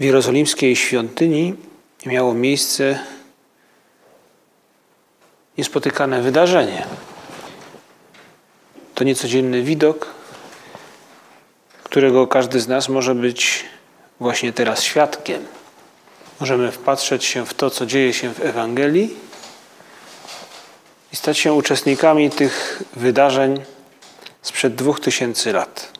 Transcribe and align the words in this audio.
W 0.00 0.02
jerozolimskiej 0.02 0.76
świątyni 0.76 1.54
miało 2.06 2.34
miejsce 2.34 2.98
niespotykane 5.58 6.22
wydarzenie. 6.22 6.86
To 8.94 9.04
niecodzienny 9.04 9.62
widok, 9.62 10.06
którego 11.82 12.26
każdy 12.26 12.60
z 12.60 12.68
nas 12.68 12.88
może 12.88 13.14
być 13.14 13.64
właśnie 14.20 14.52
teraz 14.52 14.82
świadkiem. 14.82 15.46
Możemy 16.40 16.72
wpatrzeć 16.72 17.24
się 17.24 17.46
w 17.46 17.54
to, 17.54 17.70
co 17.70 17.86
dzieje 17.86 18.12
się 18.12 18.34
w 18.34 18.40
Ewangelii 18.40 19.16
i 21.12 21.16
stać 21.16 21.38
się 21.38 21.52
uczestnikami 21.52 22.30
tych 22.30 22.82
wydarzeń 22.96 23.60
sprzed 24.42 24.74
dwóch 24.74 25.00
tysięcy 25.00 25.52
lat. 25.52 25.99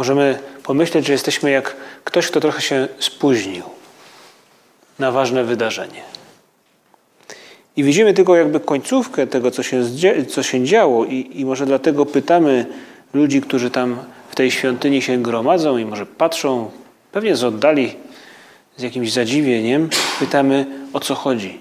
Możemy 0.00 0.38
pomyśleć, 0.62 1.06
że 1.06 1.12
jesteśmy 1.12 1.50
jak 1.50 1.76
ktoś, 2.04 2.26
kto 2.26 2.40
trochę 2.40 2.62
się 2.62 2.88
spóźnił 2.98 3.64
na 4.98 5.12
ważne 5.12 5.44
wydarzenie. 5.44 6.02
I 7.76 7.84
widzimy 7.84 8.14
tylko 8.14 8.36
jakby 8.36 8.60
końcówkę 8.60 9.26
tego, 9.26 9.50
co 9.50 9.62
się, 9.62 9.82
co 10.28 10.42
się 10.42 10.64
działo, 10.64 11.04
i, 11.04 11.40
i 11.40 11.44
może 11.44 11.66
dlatego 11.66 12.06
pytamy 12.06 12.66
ludzi, 13.14 13.40
którzy 13.40 13.70
tam 13.70 13.98
w 14.28 14.34
tej 14.34 14.50
świątyni 14.50 15.02
się 15.02 15.22
gromadzą 15.22 15.76
i 15.76 15.84
może 15.84 16.06
patrzą, 16.06 16.70
pewnie 17.12 17.36
z 17.36 17.44
oddali, 17.44 17.96
z 18.76 18.82
jakimś 18.82 19.12
zadziwieniem, 19.12 19.88
pytamy 20.18 20.66
o 20.92 21.00
co 21.00 21.14
chodzi. 21.14 21.60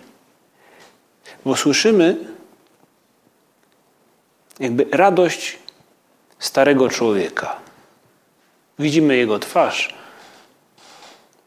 Bo 1.46 1.56
słyszymy 1.56 2.16
jakby 4.60 4.86
radość 4.92 5.58
starego 6.40 6.90
człowieka. 6.90 7.69
Widzimy 8.80 9.18
jego 9.18 9.40
twarz 9.40 9.94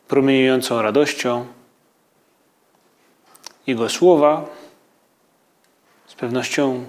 promieniejącą 0.08 0.82
radością, 0.82 1.46
jego 3.66 3.88
słowa. 3.88 4.44
Z 6.06 6.14
pewnością 6.14 6.84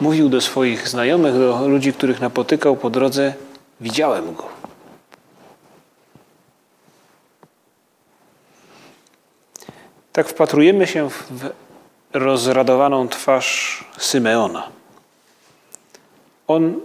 mówił 0.00 0.28
do 0.28 0.40
swoich 0.40 0.88
znajomych, 0.88 1.34
do 1.34 1.68
ludzi, 1.68 1.92
których 1.92 2.20
napotykał 2.20 2.76
po 2.76 2.90
drodze: 2.90 3.34
Widziałem 3.80 4.34
go. 4.34 4.48
Tak 10.12 10.28
wpatrujemy 10.28 10.86
się 10.86 11.10
w 11.10 11.50
rozradowaną 12.12 13.08
twarz 13.08 13.84
Symeona. 13.98 14.68
On 16.48 16.80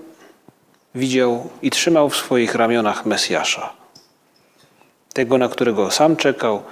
widział 0.95 1.49
i 1.61 1.69
trzymał 1.69 2.09
w 2.09 2.15
swoich 2.15 2.55
ramionach 2.55 3.05
Mesjasza. 3.05 3.73
Tego, 5.13 5.37
na 5.37 5.49
którego 5.49 5.91
sam 5.91 6.15
czekał 6.15 6.63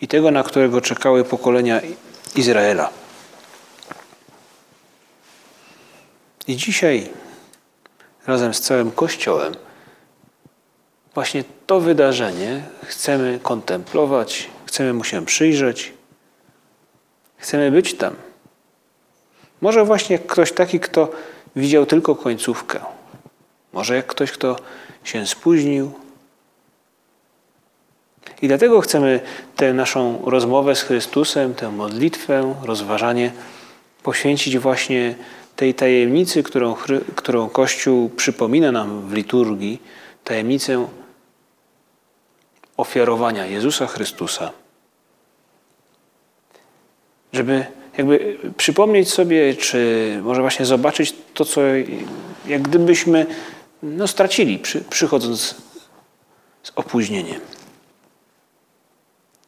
i 0.00 0.08
tego, 0.08 0.30
na 0.30 0.42
którego 0.42 0.80
czekały 0.80 1.24
pokolenia 1.24 1.80
Izraela. 2.36 2.90
I 6.46 6.56
dzisiaj, 6.56 7.10
razem 8.26 8.54
z 8.54 8.60
całym 8.60 8.90
Kościołem, 8.90 9.54
właśnie 11.14 11.44
to 11.66 11.80
wydarzenie 11.80 12.62
chcemy 12.84 13.40
kontemplować, 13.42 14.48
chcemy 14.66 14.92
mu 14.92 15.04
się 15.04 15.26
przyjrzeć, 15.26 15.92
chcemy 17.36 17.70
być 17.70 17.94
tam. 17.94 18.14
Może 19.60 19.84
właśnie 19.84 20.18
ktoś 20.18 20.52
taki, 20.52 20.80
kto 20.80 21.10
widział 21.56 21.86
tylko 21.86 22.14
końcówkę 22.14 22.97
może 23.78 23.96
jak 23.96 24.06
ktoś, 24.06 24.32
kto 24.32 24.56
się 25.04 25.26
spóźnił. 25.26 25.92
I 28.42 28.48
dlatego 28.48 28.80
chcemy 28.80 29.20
tę 29.56 29.72
naszą 29.72 30.22
rozmowę 30.26 30.74
z 30.74 30.82
Chrystusem, 30.82 31.54
tę 31.54 31.70
modlitwę, 31.70 32.54
rozważanie 32.62 33.32
poświęcić 34.02 34.58
właśnie 34.58 35.14
tej 35.56 35.74
tajemnicy, 35.74 36.42
którą, 36.42 36.74
którą 37.14 37.48
Kościół 37.48 38.08
przypomina 38.08 38.72
nam 38.72 39.08
w 39.08 39.12
liturgii, 39.12 39.82
tajemnicę 40.24 40.88
ofiarowania 42.76 43.46
Jezusa 43.46 43.86
Chrystusa. 43.86 44.50
Żeby 47.32 47.66
jakby 47.98 48.38
przypomnieć 48.56 49.12
sobie, 49.12 49.54
czy 49.54 50.20
może 50.22 50.40
właśnie 50.40 50.66
zobaczyć 50.66 51.14
to, 51.34 51.44
co 51.44 51.60
jak 52.48 52.62
gdybyśmy 52.62 53.26
no, 53.82 54.08
stracili, 54.08 54.58
przy, 54.58 54.80
przychodząc 54.80 55.54
z 56.62 56.72
opóźnieniem. 56.76 57.40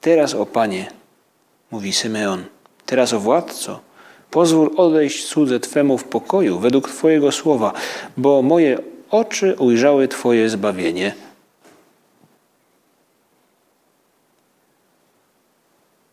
Teraz, 0.00 0.34
o 0.34 0.46
Panie, 0.46 0.91
mówi 1.70 1.92
Symeon, 1.92 2.44
teraz, 2.86 3.12
o 3.12 3.20
Władco, 3.20 3.80
pozwól 4.30 4.70
odejść 4.76 5.26
cudze 5.28 5.60
Twemu 5.60 5.98
w 5.98 6.04
pokoju 6.04 6.58
według 6.58 6.88
Twojego 6.88 7.32
słowa, 7.32 7.72
bo 8.16 8.42
moje 8.42 8.78
oczy 9.10 9.54
ujrzały 9.58 10.08
Twoje 10.08 10.48
zbawienie. 10.48 11.14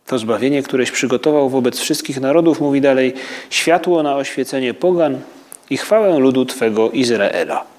To 0.06 0.18
zbawienie, 0.18 0.62
któreś 0.62 0.90
przygotował 0.90 1.48
wobec 1.48 1.78
wszystkich 1.78 2.20
narodów, 2.20 2.60
mówi 2.60 2.80
dalej, 2.80 3.14
światło 3.50 4.02
na 4.02 4.16
oświecenie 4.16 4.74
pogan 4.74 5.20
i 5.70 5.76
chwałę 5.76 6.18
ludu 6.18 6.44
Twego 6.44 6.90
Izraela. 6.90 7.77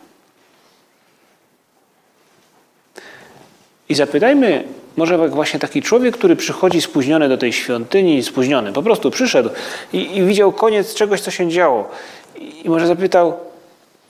I 3.90 3.96
zapytajmy, 3.96 4.64
może 4.98 5.30
właśnie 5.30 5.60
taki 5.60 5.82
człowiek, 5.82 6.18
który 6.18 6.36
przychodzi 6.36 6.82
spóźniony 6.82 7.30
do 7.30 7.38
tej 7.38 7.54
świątyni, 7.54 8.24
spóźniony, 8.24 8.74
po 8.74 8.84
prostu 8.84 9.12
przyszedł 9.12 9.50
i, 9.94 10.18
i 10.18 10.26
widział 10.26 10.52
koniec 10.52 10.94
czegoś, 10.94 11.22
co 11.22 11.32
się 11.32 11.50
działo. 11.50 11.90
I, 12.36 12.66
I 12.66 12.70
może 12.70 12.88
zapytał, 12.88 13.38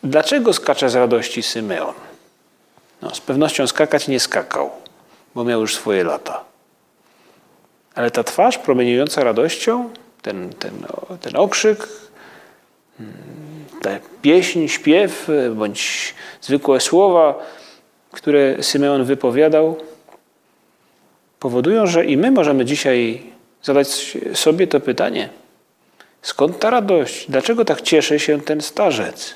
dlaczego 0.03 0.53
skacze 0.53 0.89
z 0.89 0.95
radości 0.95 1.43
Symeon? 1.43 1.93
No, 3.01 3.15
z 3.15 3.21
pewnością 3.21 3.67
skakać 3.67 4.07
nie 4.07 4.19
skakał, 4.19 4.69
bo 5.35 5.43
miał 5.43 5.61
już 5.61 5.75
swoje 5.75 6.03
lata. 6.03 6.43
Ale 7.95 8.11
ta 8.11 8.23
twarz 8.23 8.57
promieniująca 8.57 9.23
radością, 9.23 9.89
ten, 10.21 10.49
ten, 10.59 10.73
ten 11.21 11.35
okrzyk, 11.35 11.87
mm, 12.99 13.13
ta 13.81 13.89
pieśń, 14.21 14.67
śpiew 14.67 15.27
bądź 15.55 16.13
zwykłe 16.41 16.79
słowa, 16.79 17.35
które 18.11 18.63
Symeon 18.63 19.03
wypowiadał, 19.03 19.77
powodują, 21.39 21.87
że 21.87 22.05
i 22.05 22.17
my 22.17 22.31
możemy 22.31 22.65
dzisiaj 22.65 23.23
zadać 23.63 24.17
sobie 24.33 24.67
to 24.67 24.79
pytanie: 24.79 25.29
skąd 26.21 26.59
ta 26.59 26.69
radość? 26.69 27.31
Dlaczego 27.31 27.65
tak 27.65 27.81
cieszy 27.81 28.19
się 28.19 28.41
ten 28.41 28.61
starzec? 28.61 29.35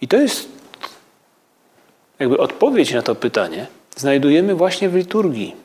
I 0.00 0.08
to 0.08 0.16
jest 0.16 0.48
jakby 2.18 2.38
odpowiedź 2.38 2.92
na 2.92 3.02
to 3.02 3.14
pytanie, 3.14 3.66
znajdujemy 3.96 4.54
właśnie 4.54 4.88
w 4.88 4.94
liturgii. 4.94 5.56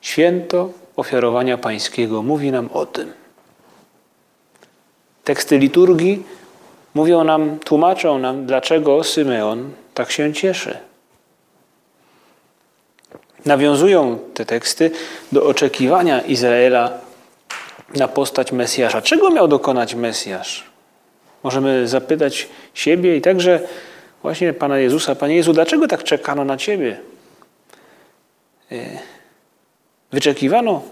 Święto 0.00 0.72
ofiarowania 0.96 1.58
Pańskiego 1.58 2.22
mówi 2.22 2.52
nam 2.52 2.68
o 2.72 2.86
tym. 2.86 3.12
Teksty 5.24 5.58
liturgii 5.58 6.22
mówią 6.94 7.24
nam, 7.24 7.58
tłumaczą 7.58 8.18
nam, 8.18 8.46
dlaczego 8.46 9.04
Symeon 9.04 9.70
tak 9.94 10.10
się 10.10 10.32
cieszy. 10.32 10.78
Nawiązują 13.46 14.18
te 14.34 14.44
teksty 14.44 14.90
do 15.32 15.46
oczekiwania 15.46 16.20
Izraela 16.20 16.92
na 17.94 18.08
postać 18.08 18.52
Mesjasza. 18.52 19.02
Czego 19.02 19.30
miał 19.30 19.48
dokonać 19.48 19.94
Mesjasz? 19.94 20.64
Możemy 21.42 21.88
zapytać 21.88 22.48
siebie 22.74 23.16
i 23.16 23.20
także 23.20 23.60
właśnie 24.22 24.52
Pana 24.52 24.78
Jezusa, 24.78 25.14
Panie 25.14 25.36
Jezu, 25.36 25.52
dlaczego 25.52 25.88
tak 25.88 26.04
czekano 26.04 26.44
na 26.44 26.56
Ciebie? 26.56 27.00
E, 28.72 28.76
wyczekiwano, 30.12 30.82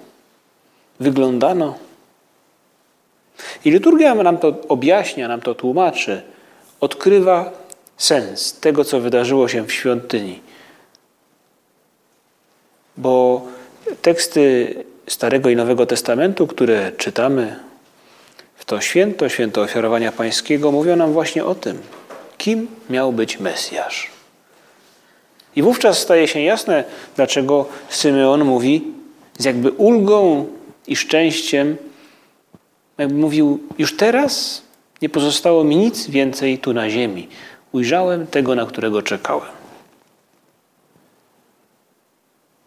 wyglądano. 1.01 1.75
I 3.65 3.71
liturgia 3.71 4.15
nam 4.15 4.39
to 4.39 4.55
objaśnia, 4.69 5.29
nam 5.29 5.41
to 5.41 5.55
tłumaczy. 5.55 6.23
odkrywa 6.81 7.53
sens 7.97 8.61
tego, 8.61 8.85
co 8.85 9.01
wydarzyło 9.01 9.49
się 9.49 9.67
w 9.67 9.73
świątyni. 9.73 10.41
Bo 12.97 13.43
teksty 14.03 14.75
Starego 15.07 15.51
i 15.51 15.57
Nowego 15.57 15.87
Testamentu, 15.87 16.47
które 16.47 16.93
czytamy 16.93 17.57
w 18.57 18.65
to 18.65 18.81
święto, 18.81 19.29
święto 19.29 19.61
ofiarowania 19.63 20.13
pańskiego, 20.13 20.73
mówią 20.73 20.97
nam 20.97 21.13
właśnie 21.13 21.45
o 21.45 21.55
tym, 21.55 21.79
kim 22.39 22.67
miał 22.91 23.13
być 23.13 23.41
Mesjasz. 23.41 24.11
I 25.57 25.63
wówczas 25.63 25.99
staje 25.99 26.29
się 26.29 26.41
jasne, 26.41 26.85
dlaczego 27.17 27.67
Symeon 27.89 28.45
mówi 28.45 28.85
z 29.39 29.45
jakby 29.45 29.71
ulgą 29.71 30.47
i 30.87 30.97
szczęściem, 30.97 31.77
jakby 32.99 33.15
mówił, 33.15 33.61
już 33.79 33.97
teraz 33.97 34.63
nie 35.03 35.09
pozostało 35.09 35.65
mi 35.65 35.77
nic 35.77 36.07
więcej 36.07 36.59
tu 36.59 36.73
na 36.73 36.91
ziemi. 36.91 37.29
Ujrzałem 37.73 38.27
tego, 38.27 38.55
na 38.55 38.67
którego 38.67 39.03
czekałem. 39.03 39.51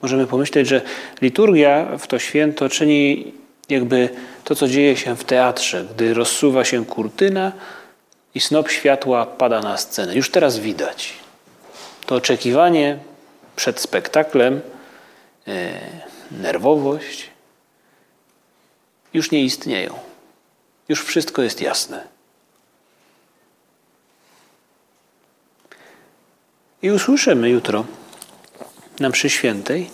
Możemy 0.02 0.28
pomyśleć, 0.28 0.68
że 0.68 0.82
liturgia 1.22 1.98
w 1.98 2.08
to 2.08 2.20
święto 2.20 2.70
czyni 2.70 3.34
jakby 3.70 4.10
to, 4.44 4.56
co 4.56 4.68
dzieje 4.68 4.98
się 4.98 5.16
w 5.16 5.24
teatrze, 5.24 5.86
gdy 5.96 6.14
rozsuwa 6.14 6.66
się 6.66 6.86
kurtyna 6.86 7.52
i 8.36 8.40
snop 8.40 8.70
światła 8.70 9.26
pada 9.26 9.62
na 9.62 9.78
scenę. 9.78 10.16
Już 10.16 10.32
teraz 10.32 10.60
widać. 10.60 11.14
To 12.06 12.16
oczekiwanie 12.16 12.98
przed 13.56 13.80
spektaklem, 13.80 14.62
e, 15.48 15.72
nerwowość 16.32 17.30
już 19.14 19.32
nie 19.32 19.44
istnieją. 19.44 19.94
Już 20.90 21.04
wszystko 21.04 21.42
jest 21.42 21.62
jasne. 21.62 22.08
I 26.82 26.92
usłyszymy 26.92 27.50
jutro 27.50 27.86
na 29.00 29.10
mszy 29.10 29.30
świętej 29.30 29.90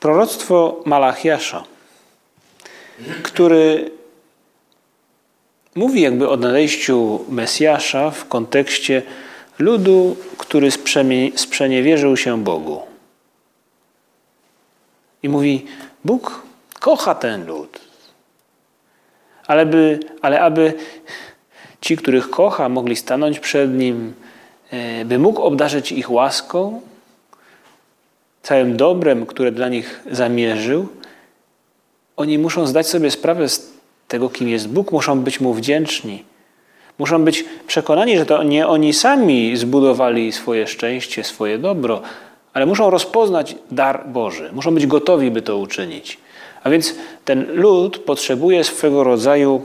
proroctwo 0.00 0.82
Malachiasza, 0.84 1.64
który 3.22 3.90
mówi 5.74 6.00
jakby 6.00 6.28
o 6.28 6.36
nadejściu 6.36 7.24
Mesjasza 7.28 8.10
w 8.10 8.28
kontekście 8.28 9.02
ludu, 9.58 10.16
który 10.38 10.70
sprzeniewierzył 11.36 12.16
się 12.16 12.44
Bogu. 12.44 12.82
I 15.22 15.28
mówi, 15.28 15.66
Bóg 16.04 16.42
kocha 16.80 17.14
ten 17.14 17.46
lud, 17.46 17.80
ale, 19.46 19.66
by, 19.66 20.00
ale 20.22 20.40
aby 20.40 20.74
ci, 21.80 21.96
których 21.96 22.30
kocha, 22.30 22.68
mogli 22.68 22.96
stanąć 22.96 23.40
przed 23.40 23.74
Nim, 23.74 24.14
e, 24.70 25.04
by 25.04 25.18
mógł 25.18 25.42
obdarzyć 25.42 25.92
ich 25.92 26.10
łaską, 26.10 26.80
całym 28.42 28.76
dobrem, 28.76 29.26
które 29.26 29.52
dla 29.52 29.68
nich 29.68 30.00
zamierzył, 30.10 30.88
oni 32.16 32.38
muszą 32.38 32.66
zdać 32.66 32.86
sobie 32.86 33.10
sprawę 33.10 33.48
z 33.48 33.72
tego, 34.08 34.30
kim 34.30 34.48
jest 34.48 34.68
Bóg, 34.68 34.92
muszą 34.92 35.20
być 35.20 35.40
Mu 35.40 35.54
wdzięczni. 35.54 36.24
Muszą 36.98 37.24
być 37.24 37.44
przekonani, 37.66 38.18
że 38.18 38.26
to 38.26 38.42
nie 38.42 38.68
oni 38.68 38.92
sami 38.92 39.56
zbudowali 39.56 40.32
swoje 40.32 40.66
szczęście, 40.66 41.24
swoje 41.24 41.58
dobro, 41.58 42.02
ale 42.52 42.66
muszą 42.66 42.90
rozpoznać 42.90 43.54
dar 43.70 44.08
Boży. 44.08 44.50
Muszą 44.52 44.74
być 44.74 44.86
gotowi, 44.86 45.30
by 45.30 45.42
to 45.42 45.58
uczynić. 45.58 46.18
A 46.64 46.70
więc 46.70 46.94
ten 47.24 47.46
lud 47.52 47.98
potrzebuje 47.98 48.64
swego 48.64 49.04
rodzaju 49.04 49.64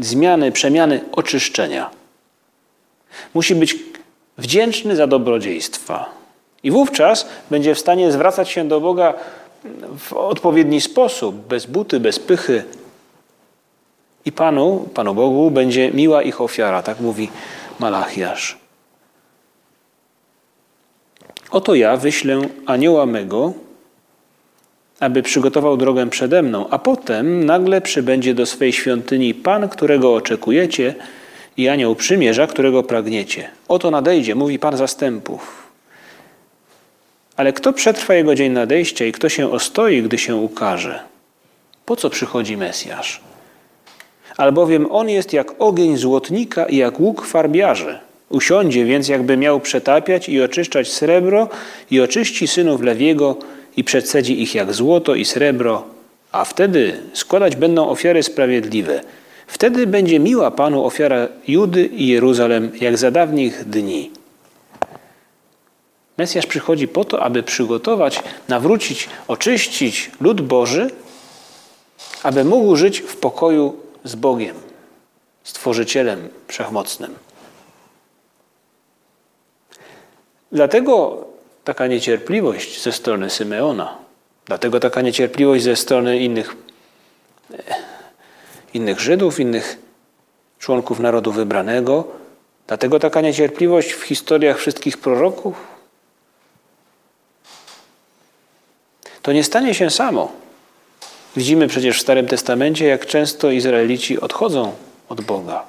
zmiany, 0.00 0.52
przemiany, 0.52 1.00
oczyszczenia. 1.12 1.90
Musi 3.34 3.54
być 3.54 3.76
wdzięczny 4.38 4.96
za 4.96 5.06
dobrodziejstwa. 5.06 6.10
I 6.62 6.70
wówczas 6.70 7.28
będzie 7.50 7.74
w 7.74 7.78
stanie 7.78 8.12
zwracać 8.12 8.50
się 8.50 8.68
do 8.68 8.80
Boga 8.80 9.14
w 9.98 10.12
odpowiedni 10.12 10.80
sposób, 10.80 11.36
bez 11.36 11.66
buty, 11.66 12.00
bez 12.00 12.18
pychy. 12.18 12.64
I 14.24 14.32
Panu, 14.32 14.88
Panu 14.94 15.14
Bogu, 15.14 15.50
będzie 15.50 15.92
miła 15.92 16.22
ich 16.22 16.40
ofiara, 16.40 16.82
tak 16.82 17.00
mówi 17.00 17.28
Malachiasz. 17.78 18.58
Oto 21.50 21.74
ja 21.74 21.96
wyślę 21.96 22.40
anioła 22.66 23.06
mego, 23.06 23.52
aby 25.04 25.22
przygotował 25.22 25.76
drogę 25.76 26.10
przede 26.10 26.42
mną, 26.42 26.68
a 26.70 26.78
potem 26.78 27.44
nagle 27.44 27.80
przybędzie 27.80 28.34
do 28.34 28.46
swej 28.46 28.72
świątyni 28.72 29.34
Pan, 29.34 29.68
którego 29.68 30.14
oczekujecie, 30.14 30.94
i 31.56 31.68
anioł 31.68 31.94
przymierza, 31.94 32.46
którego 32.46 32.82
pragniecie. 32.82 33.48
Oto 33.68 33.90
nadejdzie, 33.90 34.34
mówi 34.34 34.58
Pan 34.58 34.76
zastępów. 34.76 35.68
Ale 37.36 37.52
kto 37.52 37.72
przetrwa 37.72 38.14
jego 38.14 38.34
dzień 38.34 38.52
nadejścia 38.52 39.04
i 39.04 39.12
kto 39.12 39.28
się 39.28 39.50
ostoi, 39.52 40.02
gdy 40.02 40.18
się 40.18 40.36
ukaże? 40.36 41.00
Po 41.86 41.96
co 41.96 42.10
przychodzi 42.10 42.56
Mesjasz? 42.56 43.20
Albowiem 44.36 44.92
on 44.92 45.08
jest 45.08 45.32
jak 45.32 45.54
ogień 45.58 45.96
złotnika 45.96 46.66
i 46.66 46.76
jak 46.76 47.00
łuk 47.00 47.26
farbiarzy. 47.26 47.98
Usiądzie 48.28 48.84
więc, 48.84 49.08
jakby 49.08 49.36
miał 49.36 49.60
przetapiać 49.60 50.28
i 50.28 50.42
oczyszczać 50.42 50.92
srebro, 50.92 51.48
i 51.90 52.00
oczyści 52.00 52.46
synów 52.46 52.80
Lewiego, 52.80 53.36
i 53.76 53.84
przedsedzi 53.84 54.42
ich 54.42 54.54
jak 54.54 54.72
złoto 54.72 55.14
i 55.14 55.24
srebro, 55.24 55.84
a 56.32 56.44
wtedy 56.44 57.00
składać 57.12 57.56
będą 57.56 57.88
ofiary 57.88 58.22
sprawiedliwe. 58.22 59.00
Wtedy 59.46 59.86
będzie 59.86 60.18
miła 60.20 60.50
Panu 60.50 60.84
ofiara 60.84 61.28
Judy 61.48 61.86
i 61.86 62.08
Jeruzalem, 62.08 62.72
jak 62.80 62.98
za 62.98 63.10
dawnych 63.10 63.68
dni. 63.68 64.10
Mesjasz 66.18 66.46
przychodzi 66.46 66.88
po 66.88 67.04
to, 67.04 67.22
aby 67.22 67.42
przygotować, 67.42 68.22
nawrócić, 68.48 69.08
oczyścić 69.28 70.10
lud 70.20 70.40
Boży, 70.40 70.90
aby 72.22 72.44
mógł 72.44 72.76
żyć 72.76 73.00
w 73.00 73.16
pokoju 73.16 73.76
z 74.04 74.14
Bogiem, 74.14 74.56
Stworzycielem 75.44 76.28
Wszechmocnym. 76.48 77.14
Dlatego 80.52 81.24
taka 81.64 81.86
niecierpliwość 81.86 82.82
ze 82.82 82.92
strony 82.92 83.30
Symeona. 83.30 83.98
Dlatego 84.46 84.80
taka 84.80 85.00
niecierpliwość 85.00 85.64
ze 85.64 85.76
strony 85.76 86.18
innych, 86.18 86.56
e, 87.52 87.74
innych 88.74 89.00
Żydów, 89.00 89.40
innych 89.40 89.78
członków 90.58 91.00
narodu 91.00 91.32
wybranego. 91.32 92.04
Dlatego 92.66 92.98
taka 92.98 93.20
niecierpliwość 93.20 93.92
w 93.92 94.02
historiach 94.02 94.58
wszystkich 94.58 94.98
proroków. 94.98 95.54
To 99.22 99.32
nie 99.32 99.44
stanie 99.44 99.74
się 99.74 99.90
samo. 99.90 100.32
Widzimy 101.36 101.68
przecież 101.68 101.98
w 101.98 102.00
Starym 102.00 102.26
Testamencie, 102.26 102.86
jak 102.86 103.06
często 103.06 103.50
Izraelici 103.50 104.20
odchodzą 104.20 104.72
od 105.08 105.20
Boga. 105.20 105.64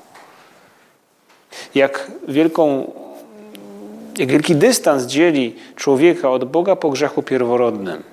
Jak 1.76 2.12
wielką 2.28 2.92
jak 4.18 4.30
wielki 4.30 4.56
dystans 4.56 5.04
dzieli 5.04 5.56
człowieka 5.76 6.30
od 6.30 6.46
Boga 6.46 6.76
po 6.76 6.90
grzechu 6.90 7.24
pierworodnym. 7.24 8.04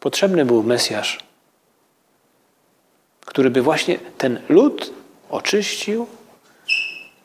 Potrzebny 0.00 0.44
był 0.44 0.62
Mesjasz, 0.62 1.18
który 3.20 3.50
by 3.50 3.62
właśnie 3.62 3.98
ten 4.18 4.40
lud 4.48 4.92
oczyścił 5.30 6.06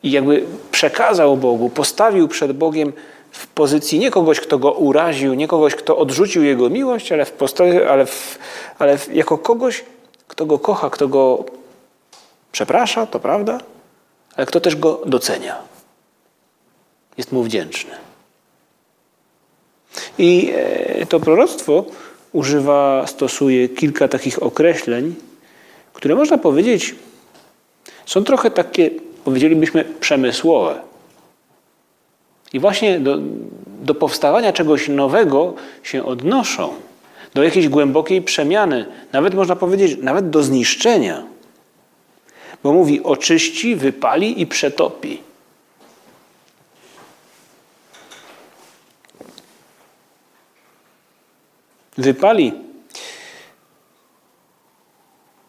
i 0.02 0.10
jakby 0.10 0.46
przekazał 0.70 1.36
Bogu, 1.36 1.70
postawił 1.70 2.28
przed 2.28 2.52
Bogiem 2.52 2.92
w 3.30 3.46
pozycji 3.46 3.98
nie 3.98 4.10
kogoś, 4.10 4.40
kto 4.40 4.58
go 4.58 4.72
uraził, 4.72 5.34
nie 5.34 5.48
kogoś, 5.48 5.74
kto 5.74 5.96
odrzucił 5.96 6.42
jego 6.42 6.70
miłość, 6.70 7.12
ale, 7.12 7.24
w 7.24 7.32
postawie, 7.32 7.90
ale, 7.90 8.06
w, 8.06 8.38
ale 8.78 8.98
w, 8.98 9.14
jako 9.14 9.38
kogoś, 9.38 9.84
kto 10.28 10.46
go 10.46 10.58
kocha, 10.58 10.90
kto 10.90 11.08
go 11.08 11.44
przeprasza, 12.52 13.06
to 13.06 13.20
prawda? 13.20 13.60
Ale 14.36 14.46
kto 14.46 14.60
też 14.60 14.76
go 14.76 15.00
docenia. 15.06 15.56
Jest 17.18 17.32
mu 17.32 17.42
wdzięczny. 17.42 17.92
I 20.18 20.52
e, 20.54 21.06
to 21.06 21.20
proroctwo 21.20 21.84
używa, 22.32 23.06
stosuje 23.06 23.68
kilka 23.68 24.08
takich 24.08 24.42
określeń, 24.42 25.14
które 25.92 26.14
można 26.14 26.38
powiedzieć 26.38 26.94
są 28.06 28.24
trochę 28.24 28.50
takie, 28.50 28.90
powiedzielibyśmy, 29.24 29.84
przemysłowe. 30.00 30.80
I 32.52 32.60
właśnie 32.60 33.00
do, 33.00 33.18
do 33.82 33.94
powstawania 33.94 34.52
czegoś 34.52 34.88
nowego 34.88 35.54
się 35.82 36.04
odnoszą, 36.04 36.74
do 37.34 37.42
jakiejś 37.42 37.68
głębokiej 37.68 38.22
przemiany, 38.22 38.86
nawet 39.12 39.34
można 39.34 39.56
powiedzieć, 39.56 39.98
nawet 40.02 40.30
do 40.30 40.42
zniszczenia 40.42 41.33
bo 42.64 42.72
mówi 42.72 43.02
oczyści, 43.02 43.76
wypali 43.76 44.40
i 44.40 44.46
przetopi. 44.46 45.22
Wypali. 51.98 52.52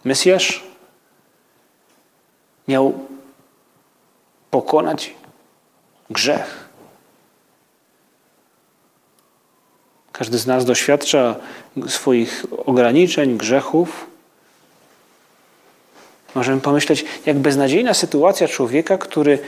Mesjasz 0.04 0.64
miał 2.68 3.08
pokonać 4.52 5.14
grzech. 6.10 6.70
Każdy 10.12 10.38
z 10.38 10.48
nas 10.48 10.66
doświadcza 10.66 11.36
swoich 11.88 12.46
ograniczeń, 12.66 13.38
grzechów. 13.38 14.15
Możemy 16.36 16.62
pomyśleć, 16.62 17.06
jak 17.26 17.38
beznadziejna 17.38 17.94
sytuacja 17.94 18.48
człowieka, 18.48 18.98
który 18.98 19.40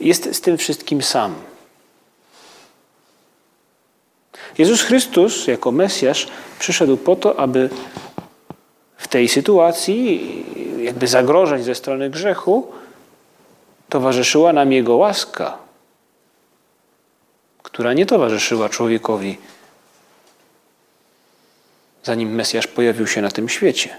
jest 0.00 0.34
z 0.34 0.40
tym 0.40 0.58
wszystkim 0.58 1.02
sam. 1.02 1.34
Jezus 4.58 4.82
Chrystus, 4.82 5.46
jako 5.46 5.72
Mesjasz, 5.72 6.26
przyszedł 6.58 6.96
po 6.96 7.16
to, 7.16 7.40
aby 7.40 7.70
w 8.96 9.08
tej 9.08 9.28
sytuacji, 9.28 10.44
jakby 10.84 11.06
zagrożeń 11.06 11.62
ze 11.62 11.74
strony 11.74 12.10
grzechu, 12.10 12.72
towarzyszyła 13.88 14.52
nam 14.52 14.72
Jego 14.72 14.96
łaska, 14.96 15.58
która 17.62 17.92
nie 17.92 18.06
towarzyszyła 18.06 18.68
człowiekowi, 18.68 19.38
zanim 22.04 22.34
Mesjasz 22.34 22.66
pojawił 22.66 23.06
się 23.06 23.22
na 23.22 23.30
tym 23.30 23.48
świecie. 23.48 23.96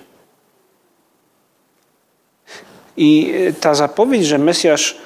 I 2.97 3.33
ta 3.61 3.75
zapowiedź, 3.75 4.25
że 4.25 4.37
Mesjasz 4.37 4.97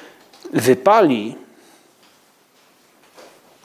wypali, 0.53 1.35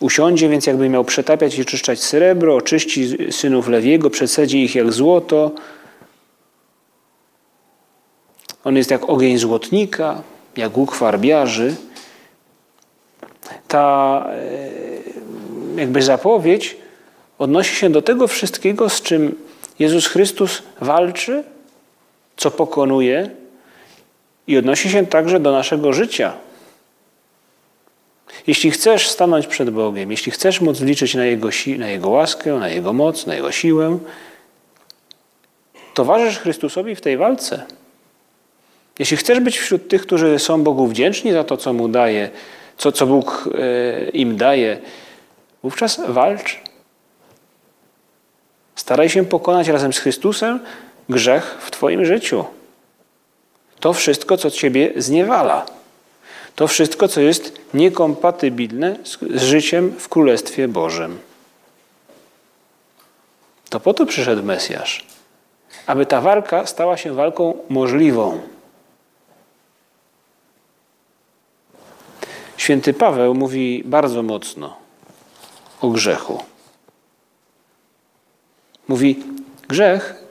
usiądzie 0.01 0.49
więc 0.49 0.67
jakby 0.67 0.89
miał 0.89 1.05
przetapiać 1.05 1.59
i 1.59 1.65
czyszczać 1.65 2.03
srebro, 2.03 2.57
oczyści 2.57 3.33
synów 3.33 3.69
Lewiego, 3.69 4.11
przecedzi 4.11 4.65
ich 4.65 4.75
jak 4.75 4.93
złoto. 4.93 5.51
On 8.65 8.77
jest 8.77 8.91
jak 8.91 9.09
ogień 9.09 9.39
złotnika, 9.39 10.23
jak 10.57 10.77
łuk 10.77 10.95
farbiarzy. 10.95 11.75
Ta 13.69 14.27
e, 15.77 15.81
jakby 15.81 16.03
zapowiedź 16.03 16.77
odnosi 17.39 17.77
się 17.77 17.91
do 17.91 18.03
tego 18.03 18.29
wszystkiego, 18.29 18.89
z 18.89 19.03
czym 19.03 19.35
Jezus 19.79 20.07
Chrystus 20.07 20.63
walczy, 20.81 21.45
co 22.37 22.51
pokonuje 22.51 23.31
i 24.47 24.59
odnosi 24.59 24.91
się 24.91 25.07
także 25.07 25.41
do 25.41 25.53
naszego 25.53 25.93
życia. 25.93 26.33
Jeśli 28.47 28.71
chcesz 28.71 29.09
stanąć 29.09 29.47
przed 29.47 29.71
Bogiem, 29.71 30.11
jeśli 30.11 30.33
chcesz 30.33 30.61
móc 30.61 30.81
liczyć 30.81 31.15
na 31.15 31.25
Jego, 31.25 31.49
na 31.79 31.89
Jego 31.89 32.09
łaskę, 32.09 32.55
na 32.55 32.69
Jego 32.69 32.93
moc, 32.93 33.27
na 33.27 33.35
Jego 33.35 33.53
siłę, 33.53 33.99
towarzysz 35.95 36.39
Chrystusowi 36.39 36.95
w 36.97 37.01
tej 37.01 37.17
walce. 37.17 37.63
Jeśli 38.99 39.17
chcesz 39.17 39.41
być 39.41 39.59
wśród 39.59 39.89
tych, 39.89 40.03
którzy 40.03 40.39
są 40.39 40.63
Bogu 40.63 40.87
wdzięczni 40.87 41.33
za 41.33 41.45
to, 41.45 41.57
co 41.57 41.73
Mu 41.73 41.89
daje, 41.89 42.31
co, 42.77 42.93
co 42.93 43.07
Bóg 43.07 43.49
e, 43.55 44.09
im 44.11 44.37
daje, 44.37 44.79
wówczas 45.63 46.01
walcz. 46.09 46.61
Staraj 48.75 49.09
się 49.09 49.25
pokonać 49.25 49.69
razem 49.69 49.93
z 49.93 49.99
Chrystusem 49.99 50.61
grzech 51.09 51.57
w 51.61 51.71
Twoim 51.71 52.05
życiu. 52.05 52.45
To 53.81 53.93
wszystko, 53.93 54.37
co 54.37 54.51
Ciebie 54.51 54.93
zniewala. 54.97 55.67
To 56.57 56.69
wszystko, 56.69 57.09
co 57.09 57.21
jest 57.21 57.61
niekompatybilne 57.75 58.97
z 59.35 59.43
życiem 59.43 59.95
w 59.99 60.09
Królestwie 60.09 60.69
Bożym. 60.69 61.19
To 63.71 63.81
po 63.81 63.95
to 63.95 64.07
przyszedł 64.07 64.43
Mesjasz, 64.43 65.07
aby 65.87 66.07
ta 66.07 66.21
walka 66.21 66.67
stała 66.67 66.97
się 66.97 67.15
walką 67.15 67.59
możliwą. 67.69 68.41
Święty 72.57 72.95
Paweł 72.95 73.35
mówi 73.35 73.83
bardzo 73.85 74.23
mocno 74.23 74.77
o 75.81 75.89
grzechu. 75.89 76.45
Mówi, 78.89 79.25
grzech, 79.69 80.26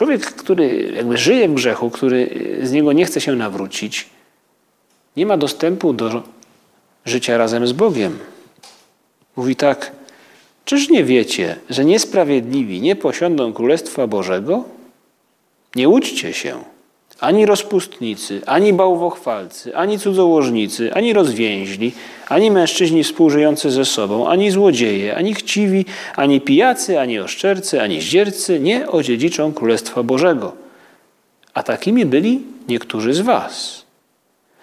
człowiek, 0.00 0.26
który 0.26 0.92
jakby 0.96 1.18
żyje 1.18 1.48
w 1.48 1.54
grzechu, 1.54 1.90
który 1.90 2.28
z 2.62 2.72
niego 2.72 2.92
nie 2.92 3.04
chce 3.04 3.20
się 3.20 3.32
nawrócić, 3.32 4.08
nie 5.16 5.26
ma 5.26 5.36
dostępu 5.36 5.92
do 5.92 6.22
życia 7.04 7.36
razem 7.36 7.66
z 7.66 7.72
Bogiem. 7.72 8.18
Mówi 9.36 9.56
tak, 9.56 9.92
czyż 10.64 10.88
nie 10.88 11.04
wiecie, 11.04 11.56
że 11.70 11.84
niesprawiedliwi 11.84 12.80
nie 12.80 12.96
posiądą 12.96 13.52
Królestwa 13.52 14.06
Bożego? 14.06 14.64
Nie 15.74 15.88
łudźcie 15.88 16.32
się. 16.32 16.64
Ani 17.20 17.46
rozpustnicy, 17.46 18.40
ani 18.46 18.72
bałwochwalcy, 18.72 19.76
ani 19.76 19.98
cudzołożnicy, 19.98 20.94
ani 20.94 21.12
rozwięźli, 21.12 21.92
ani 22.28 22.50
mężczyźni 22.50 23.04
współżyjący 23.04 23.70
ze 23.70 23.84
sobą, 23.84 24.28
ani 24.28 24.50
złodzieje, 24.50 25.16
ani 25.16 25.34
chciwi, 25.34 25.84
ani 26.16 26.40
pijacy, 26.40 27.00
ani 27.00 27.18
oszczercy, 27.18 27.82
ani 27.82 28.00
zdziercy 28.00 28.60
nie 28.60 28.88
odziedziczą 28.88 29.52
Królestwa 29.52 30.02
Bożego. 30.02 30.52
A 31.54 31.62
takimi 31.62 32.06
byli 32.06 32.42
niektórzy 32.68 33.14
z 33.14 33.20
was. 33.20 33.84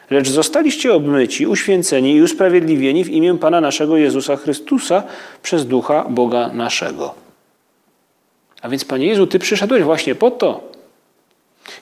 Lecz 0.09 0.29
zostaliście 0.29 0.93
obmyci, 0.93 1.47
uświęceni 1.47 2.15
i 2.15 2.21
usprawiedliwieni 2.21 3.03
w 3.03 3.09
imię 3.09 3.37
Pana 3.37 3.61
naszego 3.61 3.97
Jezusa 3.97 4.35
Chrystusa 4.35 5.03
przez 5.43 5.65
Ducha 5.65 6.05
Boga 6.09 6.49
naszego. 6.53 7.15
A 8.61 8.69
więc, 8.69 8.85
Panie 8.85 9.07
Jezu, 9.07 9.27
Ty 9.27 9.39
przyszedłeś 9.39 9.83
właśnie 9.83 10.15
po 10.15 10.31
to, 10.31 10.76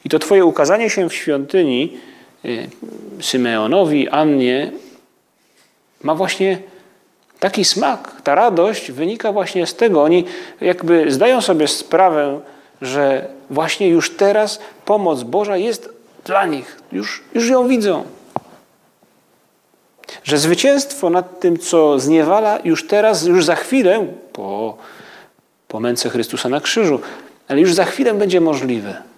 i 0.05 0.09
to 0.09 0.19
Twoje 0.19 0.45
ukazanie 0.45 0.89
się 0.89 1.09
w 1.09 1.13
świątyni 1.13 1.97
y, 2.45 2.67
Symeonowi, 3.21 4.09
Annie, 4.09 4.71
ma 6.03 6.15
właśnie 6.15 6.57
taki 7.39 7.65
smak. 7.65 8.21
Ta 8.23 8.35
radość 8.35 8.91
wynika 8.91 9.31
właśnie 9.31 9.67
z 9.67 9.75
tego. 9.75 10.03
Oni 10.03 10.25
jakby 10.61 11.11
zdają 11.11 11.41
sobie 11.41 11.67
sprawę, 11.67 12.39
że 12.81 13.27
właśnie 13.49 13.87
już 13.87 14.15
teraz 14.15 14.59
pomoc 14.85 15.23
Boża 15.23 15.57
jest 15.57 15.89
dla 16.25 16.45
nich. 16.45 16.77
Już, 16.91 17.23
już 17.33 17.49
ją 17.49 17.67
widzą. 17.67 18.03
Że 20.23 20.37
zwycięstwo 20.37 21.09
nad 21.09 21.39
tym, 21.39 21.57
co 21.57 21.99
zniewala, 21.99 22.59
już 22.63 22.87
teraz, 22.87 23.25
już 23.25 23.45
za 23.45 23.55
chwilę, 23.55 24.07
po, 24.33 24.77
po 25.67 25.79
męce 25.79 26.09
Chrystusa 26.09 26.49
na 26.49 26.61
krzyżu, 26.61 26.99
ale 27.47 27.61
już 27.61 27.73
za 27.73 27.85
chwilę 27.85 28.13
będzie 28.13 28.41
możliwe. 28.41 29.14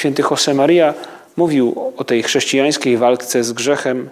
Święty 0.00 0.22
Josemaria 0.30 0.94
mówił 1.36 1.92
o 1.96 2.04
tej 2.04 2.22
chrześcijańskiej 2.22 2.96
walce 2.96 3.44
z 3.44 3.52
grzechem 3.52 4.10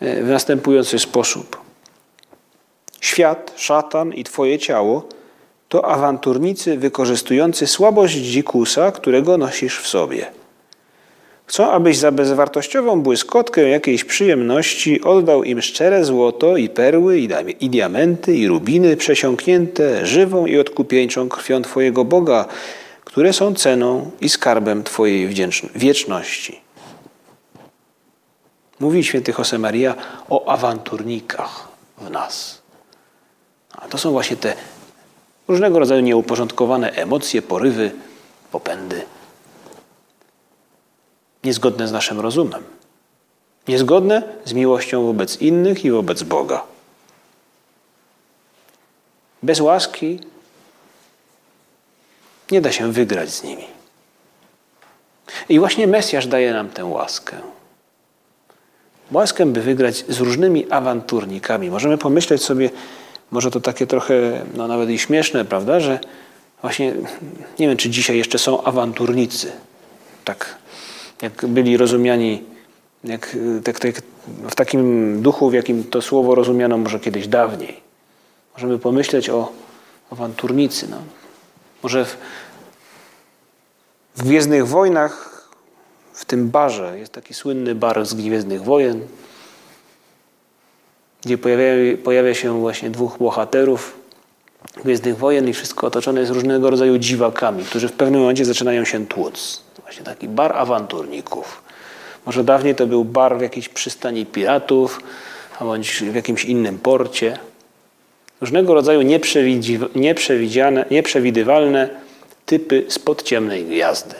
e, 0.00 0.22
w 0.22 0.28
następujący 0.28 0.98
sposób. 0.98 1.60
Świat, 3.00 3.52
szatan 3.56 4.12
i 4.12 4.24
twoje 4.24 4.58
ciało 4.58 5.08
to 5.68 5.84
awanturnicy 5.84 6.78
wykorzystujący 6.78 7.66
słabość 7.66 8.14
dzikusa, 8.14 8.92
którego 8.92 9.38
nosisz 9.38 9.78
w 9.80 9.86
sobie. 9.86 10.26
Chcą, 11.46 11.70
abyś 11.70 11.96
za 11.96 12.12
bezwartościową 12.12 13.00
błyskotkę 13.00 13.68
jakiejś 13.68 14.04
przyjemności 14.04 15.02
oddał 15.02 15.44
im 15.44 15.62
szczere 15.62 16.04
złoto 16.04 16.56
i 16.56 16.68
perły, 16.68 17.18
i 17.60 17.70
diamenty, 17.70 18.34
i 18.34 18.48
rubiny 18.48 18.96
przesiąknięte 18.96 20.06
żywą 20.06 20.46
i 20.46 20.58
odkupieńczą 20.58 21.28
krwią 21.28 21.62
Twojego 21.62 22.04
Boga, 22.04 22.48
które 23.14 23.32
są 23.32 23.54
ceną 23.54 24.10
i 24.20 24.28
skarbem 24.28 24.84
Twojej 24.84 25.28
wieczności. 25.74 26.60
Mówi 28.80 29.04
święty 29.04 29.34
Josemaria 29.38 29.94
o 30.28 30.48
awanturnikach 30.48 31.68
w 31.98 32.10
nas. 32.10 32.62
A 33.72 33.88
to 33.88 33.98
są 33.98 34.10
właśnie 34.10 34.36
te 34.36 34.54
różnego 35.48 35.78
rodzaju 35.78 36.00
nieuporządkowane 36.00 36.92
emocje, 36.92 37.42
porywy, 37.42 37.90
popędy, 38.52 39.02
niezgodne 41.44 41.88
z 41.88 41.92
naszym 41.92 42.20
rozumem, 42.20 42.62
niezgodne 43.68 44.22
z 44.44 44.52
miłością 44.52 45.06
wobec 45.06 45.40
innych 45.40 45.84
i 45.84 45.90
wobec 45.90 46.22
Boga. 46.22 46.62
Bez 49.42 49.60
łaski 49.60 50.20
nie 52.54 52.60
da 52.60 52.72
się 52.72 52.92
wygrać 52.92 53.30
z 53.30 53.42
nimi. 53.42 53.64
I 55.48 55.58
właśnie 55.58 55.86
Mesjasz 55.86 56.26
daje 56.26 56.52
nam 56.52 56.68
tę 56.68 56.84
łaskę. 56.84 57.36
Łaskę, 59.12 59.46
by 59.46 59.60
wygrać 59.62 60.04
z 60.08 60.20
różnymi 60.20 60.70
awanturnikami. 60.70 61.70
Możemy 61.70 61.98
pomyśleć 61.98 62.42
sobie, 62.42 62.70
może 63.30 63.50
to 63.50 63.60
takie 63.60 63.86
trochę 63.86 64.14
no 64.56 64.68
nawet 64.68 64.90
i 64.90 64.98
śmieszne, 64.98 65.44
prawda, 65.44 65.80
że 65.80 65.98
właśnie 66.62 66.94
nie 67.58 67.68
wiem, 67.68 67.76
czy 67.76 67.90
dzisiaj 67.90 68.18
jeszcze 68.18 68.38
są 68.38 68.64
awanturnicy. 68.64 69.52
Tak 70.24 70.58
jak 71.22 71.46
byli 71.46 71.76
rozumiani 71.76 72.42
jak, 73.04 73.36
tak, 73.64 73.80
tak, 73.80 74.02
w 74.50 74.54
takim 74.54 75.22
duchu, 75.22 75.50
w 75.50 75.54
jakim 75.54 75.84
to 75.84 76.02
słowo 76.02 76.34
rozumiano 76.34 76.78
może 76.78 77.00
kiedyś 77.00 77.28
dawniej. 77.28 77.80
Możemy 78.54 78.78
pomyśleć 78.78 79.30
o, 79.30 79.52
awanturnicy. 80.10 80.86
No. 80.90 80.96
Może 81.82 82.04
w, 82.04 82.16
w 84.16 84.22
Gwiezdnych 84.22 84.68
Wojnach, 84.68 85.44
w 86.12 86.24
tym 86.24 86.50
barze, 86.50 86.98
jest 86.98 87.12
taki 87.12 87.34
słynny 87.34 87.74
bar 87.74 88.06
z 88.06 88.14
Gwiezdnych 88.14 88.62
Wojen, 88.62 89.00
gdzie 91.24 91.38
pojawia, 91.38 91.96
pojawia 92.04 92.34
się 92.34 92.60
właśnie 92.60 92.90
dwóch 92.90 93.18
bohaterów 93.18 93.96
Gwiezdnych 94.84 95.18
Wojen 95.18 95.48
i 95.48 95.52
wszystko 95.52 95.86
otoczone 95.86 96.20
jest 96.20 96.32
różnego 96.32 96.70
rodzaju 96.70 96.98
dziwakami, 96.98 97.64
którzy 97.64 97.88
w 97.88 97.92
pewnym 97.92 98.20
momencie 98.20 98.44
zaczynają 98.44 98.84
się 98.84 99.06
tłuc. 99.06 99.62
Właśnie 99.82 100.04
taki 100.04 100.28
bar 100.28 100.56
awanturników. 100.56 101.62
Może 102.26 102.44
dawniej 102.44 102.74
to 102.74 102.86
był 102.86 103.04
bar 103.04 103.38
w 103.38 103.42
jakiejś 103.42 103.68
przystani 103.68 104.26
piratów, 104.26 105.00
a 105.58 105.64
bądź 105.64 106.02
w 106.02 106.14
jakimś 106.14 106.44
innym 106.44 106.78
porcie. 106.78 107.38
Różnego 108.40 108.74
rodzaju 108.74 109.02
nieprzewidziane, 109.94 110.84
nieprzewidywalne 110.90 112.03
typy 112.54 112.84
spod 112.88 113.22
ciemnej 113.22 113.64
gwiazdy. 113.64 114.14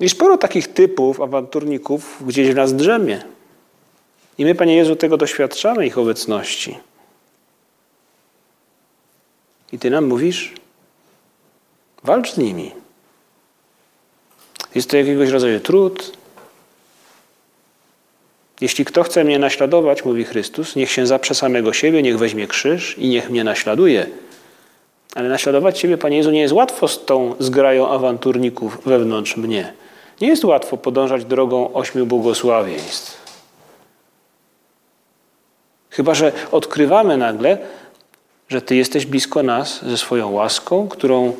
I 0.00 0.08
sporo 0.08 0.38
takich 0.38 0.68
typów 0.68 1.20
awanturników 1.20 2.22
gdzieś 2.26 2.50
w 2.50 2.54
nas 2.54 2.74
drzemie. 2.74 3.22
I 4.38 4.44
my, 4.44 4.54
Panie 4.54 4.76
Jezu, 4.76 4.96
tego 4.96 5.16
doświadczamy, 5.16 5.86
ich 5.86 5.98
obecności. 5.98 6.78
I 9.72 9.78
Ty 9.78 9.90
nam 9.90 10.06
mówisz, 10.06 10.54
walcz 12.04 12.32
z 12.32 12.38
nimi. 12.38 12.72
Jest 14.74 14.90
to 14.90 14.96
jakiegoś 14.96 15.28
rodzaju 15.28 15.60
trud. 15.60 16.12
Jeśli 18.60 18.84
kto 18.84 19.02
chce 19.02 19.24
mnie 19.24 19.38
naśladować, 19.38 20.04
mówi 20.04 20.24
Chrystus, 20.24 20.76
niech 20.76 20.90
się 20.90 21.06
zaprze 21.06 21.34
samego 21.34 21.72
siebie, 21.72 22.02
niech 22.02 22.18
weźmie 22.18 22.46
krzyż 22.46 22.98
i 22.98 23.08
niech 23.08 23.30
mnie 23.30 23.44
naśladuje. 23.44 24.06
Ale 25.18 25.28
naśladować 25.28 25.78
Ciebie, 25.78 25.98
Panie 25.98 26.16
Jezu, 26.16 26.30
nie 26.30 26.40
jest 26.40 26.54
łatwo 26.54 26.88
z 26.88 27.04
tą 27.04 27.34
zgrają 27.38 27.88
awanturników 27.88 28.78
wewnątrz 28.84 29.36
mnie. 29.36 29.72
Nie 30.20 30.28
jest 30.28 30.44
łatwo 30.44 30.76
podążać 30.76 31.24
drogą 31.24 31.72
ośmiu 31.72 32.06
błogosławieństw. 32.06 33.22
Chyba, 35.90 36.14
że 36.14 36.32
odkrywamy 36.52 37.16
nagle, 37.16 37.58
że 38.48 38.62
Ty 38.62 38.76
jesteś 38.76 39.06
blisko 39.06 39.42
nas 39.42 39.84
ze 39.84 39.96
swoją 39.96 40.30
łaską, 40.30 40.88
którą 40.88 41.32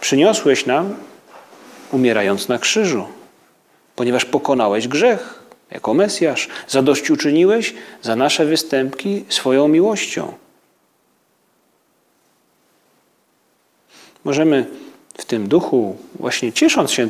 przyniosłeś 0.00 0.66
nam, 0.66 0.94
umierając 1.92 2.48
na 2.48 2.58
krzyżu, 2.58 3.04
ponieważ 3.96 4.24
pokonałeś 4.24 4.88
grzech 4.88 5.42
jako 5.70 5.94
Mesjasz, 5.94 6.48
zadośćuczyniłeś 6.68 7.74
za 8.02 8.16
nasze 8.16 8.44
występki 8.46 9.24
swoją 9.28 9.68
miłością. 9.68 10.43
Możemy 14.24 14.66
w 15.18 15.24
tym 15.24 15.48
duchu, 15.48 15.96
właśnie 16.20 16.52
ciesząc 16.52 16.92
się 16.92 17.08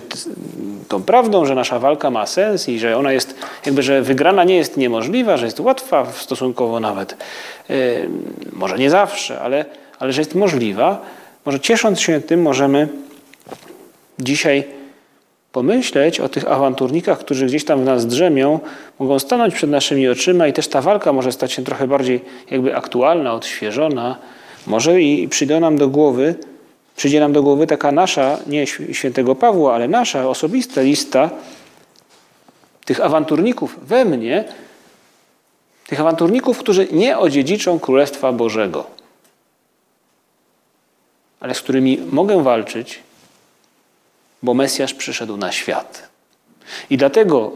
tą 0.89 1.03
prawdą, 1.03 1.47
że 1.47 1.55
nasza 1.55 1.79
walka 1.79 2.11
ma 2.11 2.27
sens 2.27 2.69
i 2.69 2.79
że 2.79 2.97
ona 2.97 3.13
jest, 3.13 3.35
jakby, 3.67 3.83
że 3.83 4.03
wygrana 4.03 4.45
nie 4.45 4.57
jest 4.57 4.77
niemożliwa, 4.77 5.37
że 5.37 5.45
jest 5.45 5.61
łatwa 5.61 6.13
stosunkowo 6.13 6.81
nawet, 6.81 7.17
może 8.53 8.79
nie 8.79 8.91
zawsze, 8.91 9.41
ale, 9.41 9.65
ale 9.99 10.13
że 10.13 10.21
jest 10.21 10.35
możliwa, 10.35 11.03
może 11.47 11.61
ciesząc 11.61 12.01
się 12.01 12.21
tym, 12.21 12.43
możemy 12.43 12.89
dzisiaj 14.19 14.65
pomyśleć 15.53 16.21
o 16.21 16.29
tych 16.29 16.51
awanturnikach, 16.51 17.19
którzy 17.19 17.47
gdzieś 17.47 17.65
tam 17.65 17.81
w 17.81 17.85
nas 17.85 18.07
drzemią, 18.07 18.61
mogą 18.99 19.19
stanąć 19.19 19.55
przed 19.55 19.71
naszymi 19.71 20.09
oczyma 20.09 20.47
i 20.47 20.53
też 20.53 20.69
ta 20.69 20.81
walka 20.81 21.13
może 21.13 21.33
stać 21.33 21.53
się 21.53 21.65
trochę 21.65 21.89
bardziej 21.89 22.21
jakby 22.51 22.77
aktualna, 22.77 23.35
odświeżona. 23.35 24.17
Może 24.67 25.01
i 25.01 25.29
przyjdą 25.29 25.61
nam 25.61 25.79
do 25.79 25.89
głowy, 25.89 26.35
przyjdzie 26.97 27.21
nam 27.21 27.33
do 27.33 27.43
głowy 27.43 27.67
taka 27.67 27.93
nasza, 27.93 28.39
nie 28.47 28.67
świętego 28.67 29.35
Pawła, 29.35 29.75
ale 29.75 29.89
nasza 29.89 30.29
osobista 30.29 30.81
lista 30.81 31.31
tych 32.85 33.01
awanturników 33.01 33.79
we 33.83 34.05
mnie, 34.05 34.45
tych 35.87 36.01
awanturników, 36.01 36.59
którzy 36.59 36.89
nie 36.93 37.19
odziedziczą 37.19 37.81
Królestwa 37.81 38.33
Bożego, 38.33 38.87
ale 41.41 41.55
z 41.55 41.61
którymi 41.61 41.99
mogę 42.13 42.43
walczyć, 42.43 43.03
bo 44.43 44.55
Mesjasz 44.55 44.95
przyszedł 44.95 45.37
na 45.37 45.53
świat. 45.53 46.09
I 46.91 46.97
dlatego 46.97 47.53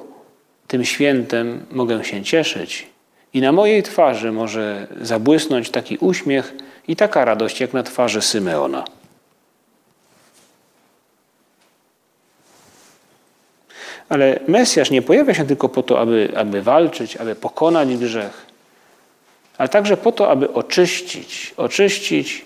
tym 0.67 0.85
świętem 0.85 1.67
mogę 1.71 2.05
się 2.05 2.23
cieszyć 2.23 2.87
i 3.35 3.41
na 3.41 3.53
mojej 3.53 3.83
twarzy 3.83 4.33
może 4.33 4.87
zabłysnąć 5.01 5.71
taki 5.71 5.99
uśmiech 5.99 6.55
i 6.89 6.97
taka 6.97 7.25
radość, 7.25 7.61
jak 7.61 7.73
na 7.73 7.83
twarzy 7.83 8.23
Symeona. 8.23 8.85
Ale 14.09 14.41
Mesjasz 14.49 14.91
nie 14.91 15.03
pojawia 15.03 15.35
się 15.35 15.47
tylko 15.47 15.69
po 15.69 15.83
to, 15.83 16.01
aby, 16.01 16.33
aby 16.37 16.63
walczyć, 16.63 17.17
aby 17.17 17.35
pokonać 17.35 17.97
grzech, 17.97 18.47
ale 19.59 19.69
także 19.69 19.97
po 19.97 20.13
to, 20.13 20.31
aby 20.31 20.53
oczyścić, 20.53 21.55
oczyścić 21.57 22.45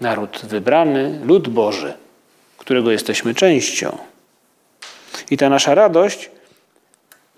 naród 0.00 0.40
wybrany, 0.44 1.20
lud 1.24 1.48
Boży, 1.48 1.94
którego 2.58 2.90
jesteśmy 2.90 3.34
częścią. 3.34 3.98
I 5.30 5.36
ta 5.36 5.48
nasza 5.48 5.74
radość 5.74 6.30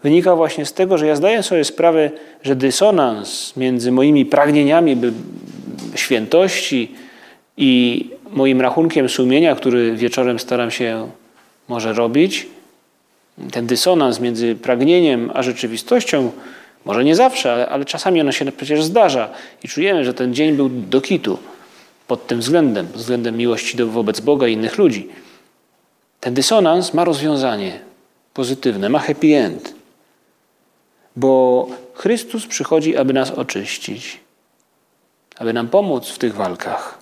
wynika 0.03 0.37
właśnie 0.37 0.67
z 0.67 0.73
tego, 0.73 0.99
że 0.99 1.07
ja 1.07 1.17
zdaję 1.17 1.43
sobie 1.43 1.65
sprawę, 1.65 2.11
że 2.43 2.57
dysonans 2.57 3.57
między 3.57 3.93
moimi 3.93 4.27
pragnieniami 4.27 4.97
świętości 5.95 6.95
i 7.57 8.05
moim 8.31 8.61
rachunkiem 8.61 9.09
sumienia, 9.09 9.55
który 9.55 9.97
wieczorem 9.97 10.39
staram 10.39 10.71
się 10.71 11.11
może 11.71 11.93
robić, 11.93 12.47
ten 13.53 13.67
dysonans 13.67 14.21
między 14.21 14.55
pragnieniem 14.55 15.31
a 15.35 15.43
rzeczywistością, 15.43 16.33
może 16.85 17.05
nie 17.05 17.17
zawsze, 17.17 17.53
ale, 17.53 17.69
ale 17.69 17.85
czasami 17.85 18.21
ono 18.21 18.33
się 18.33 18.53
przecież 18.53 18.85
zdarza 18.85 19.31
i 19.63 19.69
czujemy, 19.69 20.05
że 20.05 20.15
ten 20.15 20.35
dzień 20.35 20.57
był 20.57 20.69
do 20.69 21.01
kitu 21.01 21.39
pod 22.07 22.27
tym 22.27 22.41
względem, 22.41 22.87
względem 22.95 23.37
miłości 23.37 23.77
do, 23.77 23.87
wobec 23.87 24.21
Boga 24.21 24.49
i 24.49 24.53
innych 24.53 24.79
ludzi. 24.79 25.09
Ten 26.21 26.35
dysonans 26.35 26.95
ma 26.95 27.05
rozwiązanie 27.05 27.81
pozytywne, 28.35 28.89
ma 28.89 28.99
happy 28.99 29.37
end, 29.37 29.75
bo 31.17 31.69
Chrystus 31.95 32.47
przychodzi, 32.47 32.97
aby 32.97 33.13
nas 33.13 33.31
oczyścić, 33.31 34.21
aby 35.39 35.53
nam 35.53 35.69
pomóc 35.69 36.09
w 36.09 36.19
tych 36.19 36.35
walkach. 36.35 37.00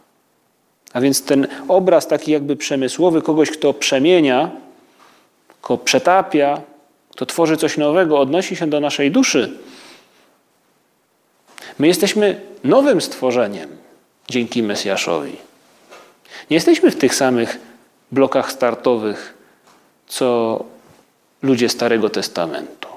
A 0.92 1.00
więc 1.00 1.22
ten 1.22 1.46
obraz 1.68 2.06
taki 2.06 2.32
jakby 2.32 2.56
przemysłowy 2.56 3.22
kogoś, 3.22 3.50
kto 3.50 3.74
przemienia, 3.74 4.50
kto 5.62 5.78
przetapia, 5.78 6.60
kto 7.10 7.26
tworzy 7.26 7.56
coś 7.56 7.76
nowego, 7.76 8.20
odnosi 8.20 8.56
się 8.56 8.66
do 8.66 8.80
naszej 8.80 9.10
duszy. 9.10 9.58
My 11.78 11.86
jesteśmy 11.86 12.40
nowym 12.64 13.00
stworzeniem 13.00 13.68
dzięki 14.28 14.62
Mesjaszowi. 14.62 15.36
Nie 16.50 16.54
jesteśmy 16.54 16.90
w 16.90 16.96
tych 16.96 17.14
samych 17.14 17.58
blokach 18.12 18.52
startowych, 18.52 19.34
co 20.06 20.64
ludzie 21.42 21.68
Starego 21.68 22.10
Testamentu. 22.10 22.88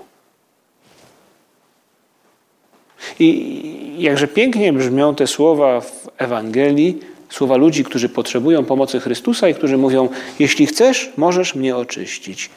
I 3.19 3.95
jakże 3.97 4.27
pięknie 4.27 4.73
brzmią 4.73 5.15
te 5.15 5.27
słowa 5.27 5.81
w 5.81 6.09
Ewangelii, 6.17 6.99
słowa 7.31 7.55
ludzi, 7.55 7.83
którzy 7.83 8.09
potrzebują 8.09 8.65
pomocy 8.65 8.99
Chrystusa 8.99 9.49
i 9.49 9.55
którzy 9.55 9.77
mówią: 9.77 10.09
Jeśli 10.39 10.65
chcesz, 10.65 11.11
możesz 11.17 11.55
mnie 11.55 11.75
oczyścić. 11.75 12.49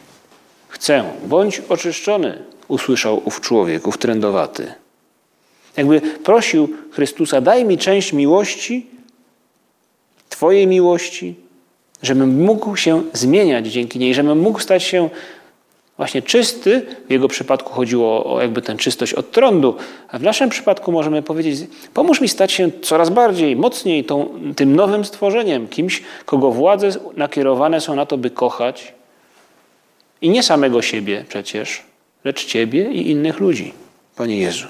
Chcę, 0.69 1.05
bądź 1.27 1.63
oczyszczony, 1.69 2.39
usłyszał 2.69 3.23
ów 3.25 3.41
człowiek, 3.41 3.87
ów 3.87 3.99
trędowaty. 3.99 4.73
Jakby 5.77 6.01
prosił 6.01 6.69
Chrystusa: 6.91 7.41
Daj 7.41 7.65
mi 7.65 7.79
część 7.79 8.13
miłości, 8.13 8.87
Twojej 10.29 10.67
miłości, 10.67 11.35
żebym 12.03 12.45
mógł 12.45 12.77
się 12.77 13.03
zmieniać 13.13 13.67
dzięki 13.67 13.99
niej, 13.99 14.15
żebym 14.15 14.39
mógł 14.39 14.61
stać 14.61 14.83
się 14.83 15.11
właśnie 15.97 16.23
czysty. 16.23 16.87
W 17.09 17.11
jego 17.11 17.29
przypadku 17.29 17.73
chodziło 17.73 18.35
o 18.35 18.41
jakby 18.41 18.63
tę 18.63 18.77
czystość 18.77 19.15
od 19.15 19.31
trądu, 19.31 19.77
a 20.09 20.19
w 20.19 20.23
naszym 20.23 20.49
przypadku 20.51 20.93
możemy 20.93 21.23
powiedzieć: 21.23 21.61
pomóż 21.95 22.21
mi 22.21 22.29
stać 22.29 22.53
się 22.53 22.71
coraz 22.83 23.11
bardziej, 23.11 23.57
mocniej 23.57 24.05
tą, 24.05 24.41
tym 24.57 24.77
nowym 24.77 25.05
stworzeniem, 25.05 25.69
kimś, 25.69 26.03
kogo 26.25 26.51
władze 26.51 26.91
nakierowane 27.17 27.81
są 27.81 27.97
na 27.97 28.07
to, 28.07 28.19
by 28.19 28.31
kochać 28.31 28.95
i 30.21 30.29
nie 30.31 30.43
samego 30.43 30.83
siebie 30.83 31.25
przecież, 31.29 31.83
lecz 32.25 32.45
Ciebie 32.45 32.93
i 32.93 33.11
innych 33.11 33.41
ludzi, 33.41 33.73
Panie 34.17 34.39
Jezu. 34.39 34.69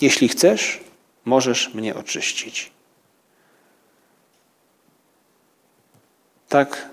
Jeśli 0.00 0.28
chcesz, 0.28 0.80
możesz 1.24 1.74
mnie 1.74 1.94
oczyścić. 1.94 2.70
Tak, 6.48 6.88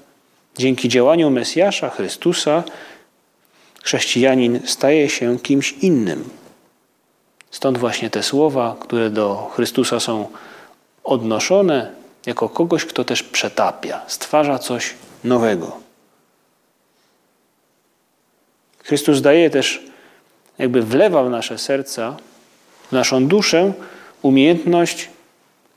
dzięki 0.57 0.89
działaniu 0.89 1.29
Mesjasza, 1.29 1.89
Chrystusa, 1.89 2.63
chrześcijanin 3.83 4.59
staje 4.65 5.09
się 5.09 5.39
kimś 5.39 5.71
innym. 5.71 6.29
Stąd 7.51 7.77
właśnie 7.77 8.09
te 8.09 8.23
słowa, 8.23 8.75
które 8.79 9.09
do 9.09 9.51
Chrystusa 9.55 9.99
są 9.99 10.29
odnoszone 11.03 11.91
jako 12.25 12.49
kogoś, 12.49 12.85
kto 12.85 13.03
też 13.03 13.23
przetapia, 13.23 14.01
stwarza 14.07 14.59
coś 14.59 14.93
nowego. 15.23 15.77
Chrystus 18.83 19.21
daje 19.21 19.49
też, 19.49 19.83
jakby 20.57 20.81
wlewa 20.81 21.23
w 21.23 21.29
nasze 21.29 21.57
serca, 21.57 22.17
w 22.89 22.91
naszą 22.91 23.27
duszę 23.27 23.73
umiejętność 24.21 25.09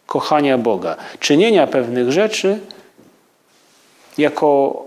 kochania 0.07 0.59
Boga, 0.59 0.97
czynienia 1.21 1.67
pewnych 1.67 2.13
rzeczy 2.13 2.61
jako 4.19 4.83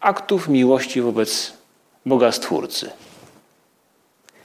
aktów 0.00 0.48
miłości 0.48 1.00
wobec 1.00 1.52
Boga 2.06 2.32
Stwórcy. 2.32 2.90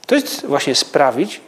To 0.06 0.14
jest 0.14 0.46
właśnie 0.46 0.74
sprawić, 0.74 1.40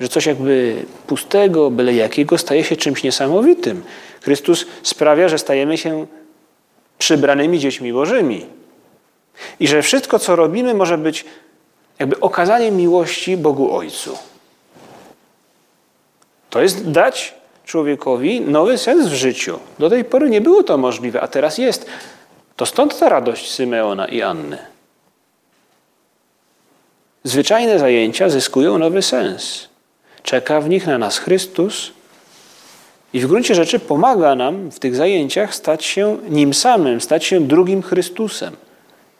że 0.00 0.08
coś 0.08 0.26
jakby 0.26 0.84
pustego, 1.06 1.70
byle 1.70 1.94
jakiego 1.94 2.38
staje 2.38 2.64
się 2.64 2.76
czymś 2.76 3.02
niesamowitym. 3.02 3.82
Chrystus 4.22 4.66
sprawia, 4.82 5.28
że 5.28 5.38
stajemy 5.38 5.78
się 5.78 6.06
przybranymi 6.98 7.58
dziećmi 7.58 7.92
Bożymi. 7.92 8.46
I 9.60 9.68
że 9.68 9.82
wszystko, 9.82 10.18
co 10.18 10.36
robimy, 10.36 10.74
może 10.74 10.98
być 10.98 11.24
jakby 11.98 12.20
okazaniem 12.20 12.76
miłości 12.76 13.36
Bogu 13.36 13.76
Ojcu. 13.76 14.18
To 16.50 16.62
jest 16.62 16.90
dać 16.90 17.34
człowiekowi 17.70 18.40
nowy 18.40 18.78
sens 18.78 19.06
w 19.06 19.14
życiu. 19.14 19.58
Do 19.78 19.90
tej 19.90 20.04
pory 20.04 20.30
nie 20.30 20.40
było 20.40 20.62
to 20.62 20.78
możliwe, 20.78 21.20
a 21.20 21.28
teraz 21.28 21.58
jest. 21.58 21.86
To 22.56 22.66
stąd 22.66 22.98
ta 22.98 23.08
radość 23.08 23.50
Symeona 23.50 24.06
i 24.06 24.22
Anny. 24.22 24.58
Zwyczajne 27.24 27.78
zajęcia 27.78 28.28
zyskują 28.28 28.78
nowy 28.78 29.02
sens. 29.02 29.68
Czeka 30.22 30.60
w 30.60 30.68
nich 30.68 30.86
na 30.86 30.98
nas 30.98 31.18
Chrystus 31.18 31.92
i 33.12 33.20
w 33.20 33.26
gruncie 33.26 33.54
rzeczy 33.54 33.78
pomaga 33.78 34.34
nam 34.34 34.70
w 34.70 34.78
tych 34.78 34.96
zajęciach 34.96 35.54
stać 35.54 35.84
się 35.84 36.18
Nim 36.28 36.54
samym, 36.54 37.00
stać 37.00 37.24
się 37.24 37.40
drugim 37.40 37.82
Chrystusem. 37.82 38.56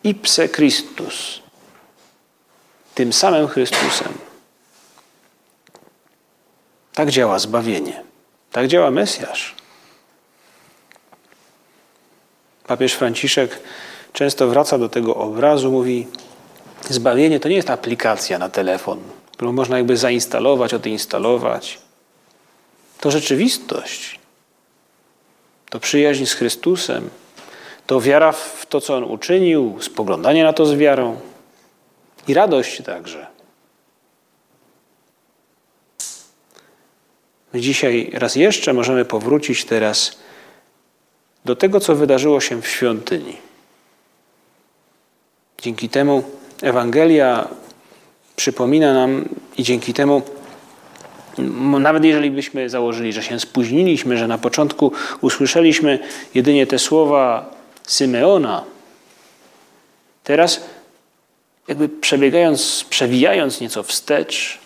Ipse 0.05 0.49
Christus. 0.49 1.41
Tym 2.95 3.13
samym 3.13 3.49
Chrystusem. 3.49 4.13
Tak 6.95 7.11
działa 7.11 7.39
zbawienie. 7.39 8.10
Tak 8.53 8.67
działa 8.67 8.91
Mesjasz. 8.91 9.55
Papież 12.67 12.93
Franciszek 12.93 13.61
często 14.13 14.49
wraca 14.49 14.79
do 14.79 14.89
tego 14.89 15.17
obrazu, 15.17 15.73
mówi: 15.73 16.07
Zbawienie 16.89 17.41
to 17.41 17.49
nie 17.49 17.57
jest 17.57 17.71
aplikacja 17.71 18.39
na 18.39 18.49
telefon, 18.49 19.01
którą 19.33 19.53
można 19.53 19.77
jakby 19.77 19.97
zainstalować, 19.97 20.75
odinstalować. 20.75 21.79
To 23.01 23.11
rzeczywistość. 23.11 24.21
To 25.71 25.81
przyjaźń 25.81 26.27
z 26.27 26.33
Chrystusem. 26.33 27.11
To 27.87 28.01
wiara 28.01 28.33
w 28.33 28.67
to, 28.69 28.81
co 28.81 28.97
On 28.97 29.05
uczynił, 29.05 29.77
spoglądanie 29.81 30.45
na 30.45 30.53
to 30.53 30.67
z 30.67 30.75
wiarą 30.75 31.21
i 32.29 32.35
radość 32.35 32.83
także. 32.83 33.27
Dzisiaj 37.55 38.11
raz 38.13 38.37
jeszcze 38.37 38.73
możemy 38.73 39.05
powrócić 39.05 39.65
teraz 39.65 40.19
do 41.45 41.57
tego, 41.57 41.81
co 41.81 41.95
wydarzyło 41.95 42.41
się 42.41 42.63
w 42.63 42.69
świątyni. 42.69 43.37
Dzięki 45.63 45.89
temu 45.89 46.23
Ewangelia 46.63 47.49
przypomina 48.37 48.95
nam 48.95 49.25
i 49.59 49.63
dzięki 49.63 49.95
temu, 49.95 50.23
nawet 51.81 52.05
jeżeli 52.05 52.31
byśmy 52.31 52.71
założyli, 52.71 53.13
że 53.13 53.23
się 53.23 53.41
spóźniliśmy, 53.41 54.17
że 54.17 54.29
na 54.29 54.39
początku 54.39 54.93
usłyszeliśmy 55.21 55.99
jedynie 56.35 56.67
te 56.67 56.79
słowa 56.79 57.55
Symeona, 57.87 58.65
teraz 60.25 60.65
jakby 61.69 61.89
przebiegając, 61.89 62.85
przewijając 62.91 63.61
nieco 63.61 63.83
wstecz 63.83 64.59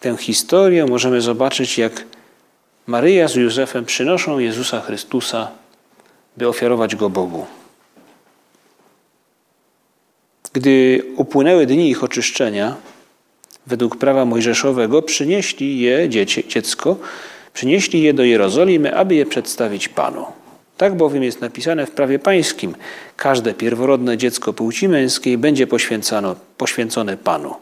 tę 0.00 0.16
historię, 0.16 0.86
możemy 0.86 1.20
zobaczyć, 1.20 1.78
jak 1.78 2.04
Maryja 2.86 3.28
z 3.28 3.34
Józefem 3.34 3.84
przynoszą 3.84 4.38
Jezusa 4.38 4.80
Chrystusa, 4.80 5.48
by 6.36 6.48
ofiarować 6.48 6.96
go 6.96 7.10
Bogu. 7.10 7.46
Gdy 10.52 11.02
upłynęły 11.16 11.66
dni 11.66 11.90
ich 11.90 12.04
oczyszczenia, 12.04 12.76
według 13.66 13.96
prawa 13.96 14.24
mojżeszowego, 14.24 15.02
przynieśli 15.02 15.80
je, 15.80 16.08
dziecię, 16.08 16.44
dziecko, 16.48 16.96
przynieśli 17.52 18.02
je 18.02 18.14
do 18.14 18.24
Jerozolimy, 18.24 18.96
aby 18.96 19.14
je 19.14 19.26
przedstawić 19.26 19.88
Panu. 19.88 20.26
Tak 20.76 20.96
bowiem 20.96 21.22
jest 21.22 21.40
napisane 21.40 21.86
w 21.86 21.90
prawie 21.90 22.18
pańskim: 22.18 22.74
każde 23.16 23.54
pierworodne 23.54 24.18
dziecko 24.18 24.52
płci 24.52 24.88
męskiej 24.88 25.38
będzie 25.38 25.66
poświęcone 26.56 27.16
Panu. 27.16 27.54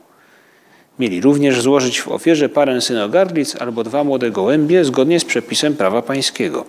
Mieli 1.02 1.20
również 1.20 1.60
złożyć 1.60 2.00
w 2.00 2.08
ofierze 2.08 2.48
parę 2.48 2.80
synogarlic 2.80 3.56
albo 3.56 3.84
dwa 3.84 4.04
młode 4.04 4.30
gołębie 4.30 4.84
zgodnie 4.84 5.20
z 5.20 5.24
przepisem 5.24 5.76
prawa 5.76 6.02
pańskiego. 6.02 6.64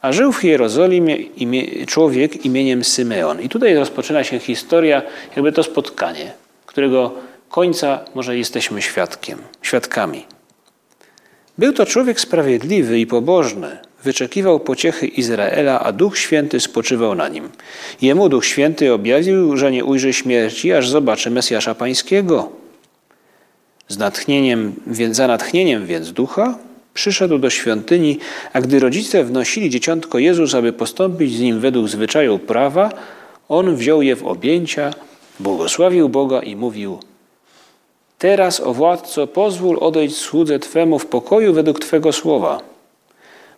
A 0.00 0.12
żył 0.12 0.32
w 0.32 0.44
Jerozolimie 0.44 1.16
imie, 1.16 1.86
człowiek 1.86 2.44
imieniem 2.44 2.84
Symeon. 2.84 3.40
I 3.40 3.48
tutaj 3.48 3.74
rozpoczyna 3.74 4.24
się 4.24 4.38
historia, 4.38 5.02
jakby 5.36 5.52
to 5.52 5.62
spotkanie, 5.62 6.32
którego 6.66 7.12
końca 7.48 8.00
może 8.14 8.38
jesteśmy 8.38 8.82
świadkiem, 8.82 9.38
świadkami. 9.62 10.26
Był 11.58 11.72
to 11.72 11.86
człowiek 11.86 12.20
sprawiedliwy 12.20 12.98
i 12.98 13.06
pobożny, 13.06 13.78
wyczekiwał 14.04 14.60
pociechy 14.60 15.06
Izraela, 15.06 15.80
a 15.80 15.92
Duch 15.92 16.18
Święty 16.18 16.60
spoczywał 16.60 17.14
na 17.14 17.28
nim. 17.28 17.48
Jemu 18.02 18.28
Duch 18.28 18.46
Święty 18.46 18.92
objawił, 18.92 19.56
że 19.56 19.72
nie 19.72 19.84
ujrzy 19.84 20.12
śmierci, 20.12 20.72
aż 20.72 20.88
zobaczy 20.88 21.30
Mesjasza 21.30 21.74
Pańskiego. 21.74 22.65
Z 23.96 23.98
natchnieniem, 23.98 24.74
za 25.10 25.26
natchnieniem 25.26 25.86
więc 25.86 26.12
ducha 26.12 26.58
przyszedł 26.94 27.38
do 27.38 27.50
świątyni, 27.50 28.18
a 28.52 28.60
gdy 28.60 28.78
rodzice 28.78 29.24
wnosili 29.24 29.70
dzieciątko 29.70 30.18
Jezus, 30.18 30.54
aby 30.54 30.72
postąpić 30.72 31.36
z 31.36 31.40
nim 31.40 31.60
według 31.60 31.88
zwyczaju 31.88 32.38
prawa, 32.38 32.90
on 33.48 33.76
wziął 33.76 34.02
je 34.02 34.16
w 34.16 34.26
objęcia, 34.26 34.90
błogosławił 35.40 36.08
Boga 36.08 36.40
i 36.40 36.56
mówił: 36.56 36.98
Teraz, 38.18 38.60
o 38.60 38.74
władco, 38.74 39.26
pozwól 39.26 39.78
odejść 39.80 40.16
słudze 40.16 40.58
Twemu 40.58 40.98
w 40.98 41.06
pokoju 41.06 41.52
według 41.52 41.80
Twego 41.80 42.12
słowa. 42.12 42.60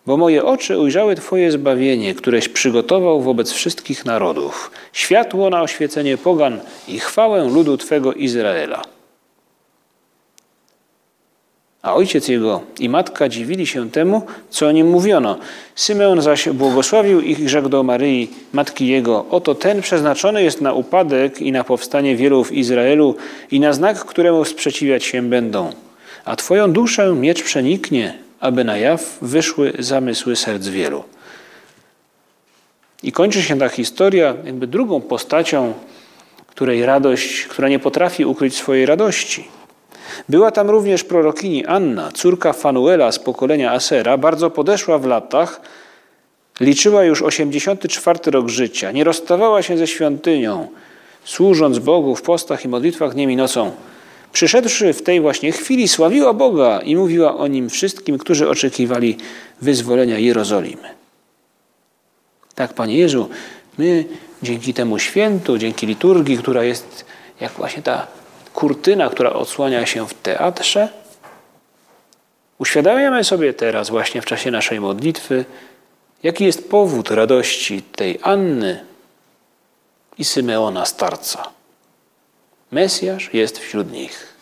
Bo 0.07 0.17
moje 0.17 0.45
oczy 0.45 0.79
ujrzały 0.79 1.15
Twoje 1.15 1.53
zbawienie, 1.53 2.15
któreś 2.15 2.49
przygotował 2.49 3.21
wobec 3.21 3.53
wszystkich 3.53 4.05
narodów, 4.05 4.71
światło 4.93 5.51
na 5.51 5.63
oświecenie 5.63 6.17
pogan 6.17 6.61
i 6.89 6.99
chwałę 6.99 7.49
ludu 7.49 7.77
Twego 7.77 8.13
Izraela. 8.13 8.98
A 11.89 11.95
ojciec 11.95 12.29
jego 12.29 12.61
i 12.81 12.89
matka 12.89 13.29
dziwili 13.29 13.67
się 13.67 13.91
temu, 13.91 14.23
co 14.51 14.67
o 14.67 14.73
nim 14.73 14.91
mówiono. 14.91 15.39
Symeon 15.75 16.23
zaś 16.23 16.49
błogosławił 16.49 17.21
ich 17.21 17.41
i 17.41 17.49
rzekł 17.49 17.69
do 17.69 17.83
Maryi, 17.83 18.31
matki 18.53 18.87
jego: 18.87 19.25
Oto 19.31 19.55
ten 19.55 19.83
przeznaczony 19.83 20.43
jest 20.43 20.61
na 20.61 20.73
upadek 20.73 21.43
i 21.43 21.53
na 21.53 21.65
powstanie 21.65 22.17
wielu 22.17 22.45
w 22.45 22.53
Izraelu 22.53 23.15
i 23.51 23.61
na 23.61 23.73
znak, 23.73 24.05
któremu 24.05 24.45
sprzeciwiać 24.45 25.05
się 25.05 25.23
będą. 25.23 25.73
A 26.25 26.37
twoją 26.37 26.73
duszę 26.73 27.13
miecz 27.13 27.43
przeniknie, 27.43 28.19
aby 28.41 28.65
na 28.65 28.77
jaw 28.77 29.19
wyszły 29.23 29.73
zamysły 29.79 30.37
serc 30.37 30.69
wielu. 30.69 31.05
I 33.03 33.13
kończy 33.13 33.43
się 33.43 33.59
ta 33.59 33.69
historia 33.69 34.35
jakby 34.45 34.67
drugą 34.67 35.01
postacią, 35.01 35.75
której 36.47 36.87
radość, 36.87 37.43
która 37.43 37.69
nie 37.69 37.79
potrafi 37.79 38.25
ukryć 38.25 38.57
swojej 38.57 38.87
radości. 38.87 39.58
Była 40.29 40.51
tam 40.51 40.71
również 40.71 41.05
prorokini 41.05 41.67
Anna, 41.67 42.11
córka 42.15 42.53
Fanuela 42.53 43.13
z 43.13 43.19
pokolenia 43.19 43.73
Asera, 43.73 44.19
bardzo 44.19 44.51
podeszła 44.51 44.99
w 44.99 45.07
latach, 45.07 45.61
liczyła 46.61 47.05
już 47.05 47.23
84 47.23 48.31
rok 48.31 48.49
życia, 48.49 48.93
nie 48.93 49.05
rozstawała 49.05 49.63
się 49.63 49.79
ze 49.79 49.87
świątynią, 49.87 50.69
służąc 51.25 51.79
Bogu 51.79 52.15
w 52.15 52.23
postach 52.23 52.65
i 52.65 52.69
modlitwach 52.69 53.15
dniem 53.15 53.31
i 53.31 53.37
nocą. 53.37 53.73
Przyszedłszy 54.33 54.93
w 54.93 55.03
tej 55.03 55.21
właśnie 55.21 55.53
chwili, 55.53 55.89
sławiła 55.89 56.35
Boga 56.35 56.81
i 56.81 56.97
mówiła 56.97 57.37
o 57.37 57.47
nim 57.47 57.71
wszystkim, 57.71 58.19
którzy 58.19 58.49
oczekiwali 58.49 59.17
wyzwolenia 59.63 60.19
Jerozolimy. 60.19 60.89
Tak, 62.55 62.73
Panie 62.73 62.99
Jezu, 62.99 63.29
my 63.79 64.05
dzięki 64.43 64.75
temu 64.75 64.99
świętu, 64.99 65.59
dzięki 65.59 65.87
liturgii, 65.87 66.39
która 66.39 66.65
jest 66.65 67.05
jak 67.41 67.53
właśnie 67.53 67.83
ta 67.83 68.07
kurtyna, 68.59 69.11
która 69.11 69.33
odsłania 69.33 69.87
się 69.87 70.09
w 70.09 70.15
teatrze, 70.15 70.89
uświadamiamy 72.59 73.25
sobie 73.25 73.55
teraz, 73.55 73.91
właśnie 73.91 74.23
w 74.23 74.27
czasie 74.27 74.51
naszej 74.51 74.81
modlitwy, 74.81 75.45
jaki 76.23 76.45
jest 76.45 76.71
powód 76.71 77.11
radości 77.11 77.83
tej 77.83 78.19
Anny 78.23 78.85
i 80.19 80.25
Symeona 80.25 80.87
starca. 80.87 81.51
Mesjasz 82.71 83.35
jest 83.35 83.59
wśród 83.59 83.93
nich. 83.93 84.35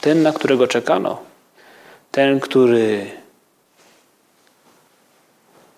ten, 0.00 0.22
na 0.22 0.32
którego 0.32 0.66
czekano, 0.66 1.22
ten, 2.12 2.40
który 2.40 3.10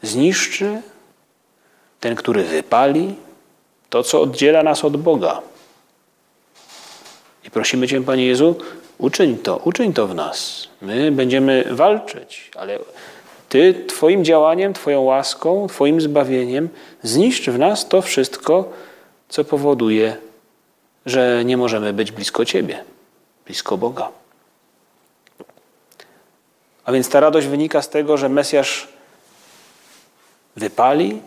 zniszczy, 0.02 0.82
ten, 2.00 2.14
który 2.14 2.44
wypali 2.44 3.14
to, 3.90 4.02
co 4.02 4.20
oddziela 4.20 4.62
nas 4.62 4.84
od 4.84 4.96
Boga. 4.96 5.47
I 7.48 7.50
prosimy 7.50 7.88
Cię, 7.88 8.00
Panie 8.00 8.26
Jezu, 8.26 8.56
uczyń 8.98 9.38
to, 9.38 9.56
uczyń 9.56 9.92
to 9.92 10.06
w 10.06 10.14
nas. 10.14 10.68
My 10.82 11.12
będziemy 11.12 11.64
walczyć, 11.70 12.50
ale 12.56 12.78
Ty 13.48 13.84
Twoim 13.88 14.24
działaniem, 14.24 14.72
Twoją 14.72 15.00
łaską, 15.00 15.66
Twoim 15.66 16.00
zbawieniem 16.00 16.68
zniszcz 17.02 17.50
w 17.50 17.58
nas 17.58 17.88
to 17.88 18.02
wszystko, 18.02 18.72
co 19.28 19.44
powoduje, 19.44 20.16
że 21.06 21.44
nie 21.44 21.56
możemy 21.56 21.92
być 21.92 22.12
blisko 22.12 22.44
Ciebie, 22.44 22.84
blisko 23.46 23.78
Boga. 23.78 24.08
A 26.84 26.92
więc 26.92 27.08
ta 27.08 27.20
radość 27.20 27.46
wynika 27.46 27.82
z 27.82 27.88
tego, 27.88 28.16
że 28.16 28.28
Mesjasz 28.28 28.88
wypali, 30.56 31.20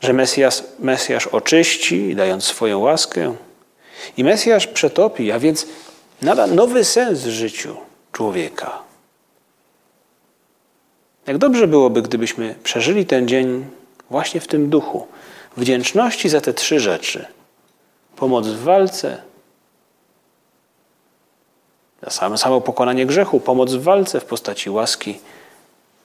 że 0.00 0.12
Mesjasz, 0.12 0.62
Mesjasz 0.78 1.26
oczyści, 1.26 2.16
dając 2.16 2.44
swoją 2.44 2.78
łaskę. 2.78 3.34
I 4.16 4.24
Mesjasz 4.24 4.66
przetopi, 4.66 5.32
a 5.32 5.38
więc 5.38 5.66
nada 6.22 6.46
nowy 6.46 6.84
sens 6.84 7.20
życiu 7.20 7.76
człowieka. 8.12 8.82
Jak 11.26 11.38
dobrze 11.38 11.66
byłoby, 11.66 12.02
gdybyśmy 12.02 12.54
przeżyli 12.62 13.06
ten 13.06 13.28
dzień 13.28 13.66
właśnie 14.10 14.40
w 14.40 14.46
tym 14.46 14.70
duchu, 14.70 15.06
wdzięczności 15.56 16.28
za 16.28 16.40
te 16.40 16.54
trzy 16.54 16.80
rzeczy: 16.80 17.26
pomoc 18.16 18.46
w 18.46 18.62
walce, 18.62 19.22
za 22.02 22.36
samo, 22.36 22.60
pokonanie 22.60 23.06
grzechu, 23.06 23.40
pomoc 23.40 23.72
w 23.72 23.82
walce 23.82 24.20
w 24.20 24.24
postaci 24.24 24.70
łaski, 24.70 25.20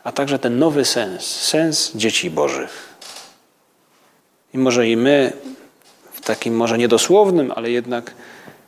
a 0.03 0.11
także 0.11 0.39
ten 0.39 0.59
nowy 0.59 0.85
sens, 0.85 1.25
sens 1.25 1.91
dzieci 1.95 2.29
Bożych. 2.29 2.93
I 4.53 4.57
może 4.57 4.87
i 4.87 4.97
my 4.97 5.33
takim 6.23 6.55
może 6.55 6.77
niedosłownym, 6.77 7.51
ale 7.55 7.71
jednak, 7.71 8.13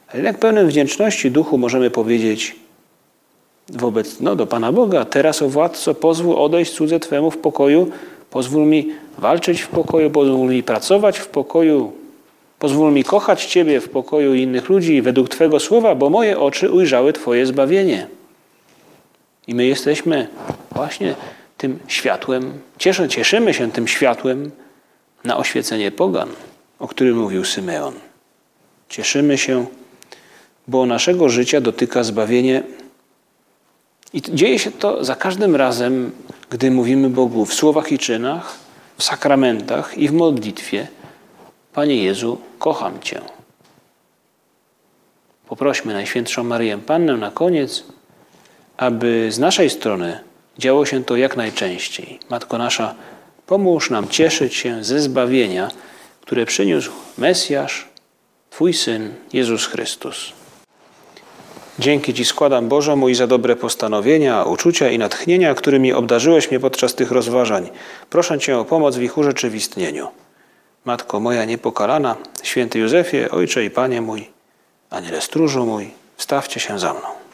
ale 0.07 0.17
jednak 0.17 0.37
pełnym 0.37 0.67
wdzięczności 0.67 1.31
duchu 1.31 1.57
możemy 1.57 1.89
powiedzieć 1.89 2.55
wobec, 3.69 4.19
no 4.19 4.35
do 4.35 4.47
Pana 4.47 4.71
Boga, 4.71 5.05
teraz 5.05 5.41
o 5.41 5.49
władco 5.49 5.93
pozwól 5.95 6.35
odejść 6.35 6.73
cudze 6.73 6.99
Twemu 6.99 7.31
w 7.31 7.37
pokoju, 7.37 7.91
pozwól 8.29 8.65
mi 8.65 8.89
walczyć 9.17 9.61
w 9.61 9.67
pokoju, 9.67 10.11
pozwól 10.11 10.49
mi 10.49 10.63
pracować 10.63 11.19
w 11.19 11.27
pokoju, 11.27 11.91
pozwól 12.59 12.93
mi 12.93 13.03
kochać 13.03 13.45
Ciebie 13.45 13.81
w 13.81 13.89
pokoju 13.89 14.33
innych 14.33 14.69
ludzi 14.69 15.01
według 15.01 15.29
Twego 15.29 15.59
słowa, 15.59 15.95
bo 15.95 16.09
moje 16.09 16.39
oczy 16.39 16.71
ujrzały 16.71 17.13
Twoje 17.13 17.45
zbawienie. 17.45 18.07
I 19.47 19.55
my 19.55 19.65
jesteśmy 19.65 20.27
właśnie 20.71 21.15
tym 21.57 21.79
światłem, 21.87 22.53
cieszymy 23.09 23.53
się 23.53 23.71
tym 23.71 23.87
światłem 23.87 24.51
na 25.23 25.37
oświecenie 25.37 25.91
pogan, 25.91 26.29
o 26.85 26.87
którym 26.87 27.17
mówił 27.17 27.45
Symeon. 27.45 27.93
Cieszymy 28.89 29.37
się, 29.37 29.65
bo 30.67 30.85
naszego 30.85 31.29
życia 31.29 31.61
dotyka 31.61 32.03
zbawienie 32.03 32.63
i 34.13 34.21
dzieje 34.21 34.59
się 34.59 34.71
to 34.71 35.03
za 35.03 35.15
każdym 35.15 35.55
razem, 35.55 36.11
gdy 36.49 36.71
mówimy 36.71 37.09
Bogu 37.09 37.45
w 37.45 37.53
słowach 37.53 37.91
i 37.91 37.97
czynach, 37.97 38.55
w 38.97 39.03
sakramentach 39.03 39.97
i 39.97 40.07
w 40.07 40.13
modlitwie: 40.13 40.87
Panie 41.73 42.03
Jezu, 42.03 42.37
kocham 42.59 42.99
Cię. 42.99 43.21
Poprośmy 45.47 45.93
Najświętszą 45.93 46.43
Maryję 46.43 46.77
Pannę 46.77 47.17
na 47.17 47.31
koniec, 47.31 47.83
aby 48.77 49.31
z 49.31 49.39
naszej 49.39 49.69
strony 49.69 50.19
działo 50.57 50.85
się 50.85 51.03
to 51.03 51.15
jak 51.15 51.37
najczęściej. 51.37 52.19
Matko 52.29 52.57
nasza, 52.57 52.95
pomóż 53.47 53.89
nam 53.89 54.07
cieszyć 54.07 54.55
się 54.55 54.83
ze 54.83 54.99
zbawienia, 54.99 55.69
które 56.25 56.45
przyniósł 56.45 56.91
Mesjasz, 57.17 57.87
Twój 58.49 58.73
Syn, 58.73 59.13
Jezus 59.33 59.65
Chrystus. 59.65 60.33
Dzięki 61.79 62.13
Ci 62.13 62.25
składam, 62.25 62.67
Boże 62.67 62.95
mój, 62.95 63.15
za 63.15 63.27
dobre 63.27 63.55
postanowienia, 63.55 64.43
uczucia 64.43 64.89
i 64.89 64.97
natchnienia, 64.97 65.53
którymi 65.53 65.93
obdarzyłeś 65.93 66.51
mnie 66.51 66.59
podczas 66.59 66.95
tych 66.95 67.11
rozważań. 67.11 67.69
Proszę 68.09 68.39
Cię 68.39 68.57
o 68.57 68.65
pomoc 68.65 68.95
w 68.95 69.01
ich 69.01 69.17
urzeczywistnieniu. 69.17 70.07
Matko 70.85 71.19
moja 71.19 71.45
niepokalana, 71.45 72.15
święty 72.43 72.79
Józefie, 72.79 73.29
Ojcze 73.29 73.65
i 73.65 73.69
Panie 73.69 74.01
mój, 74.01 74.29
Aniele 74.89 75.21
stróżu 75.21 75.65
mój, 75.65 75.91
wstawcie 76.17 76.59
się 76.59 76.79
za 76.79 76.93
mną. 76.93 77.24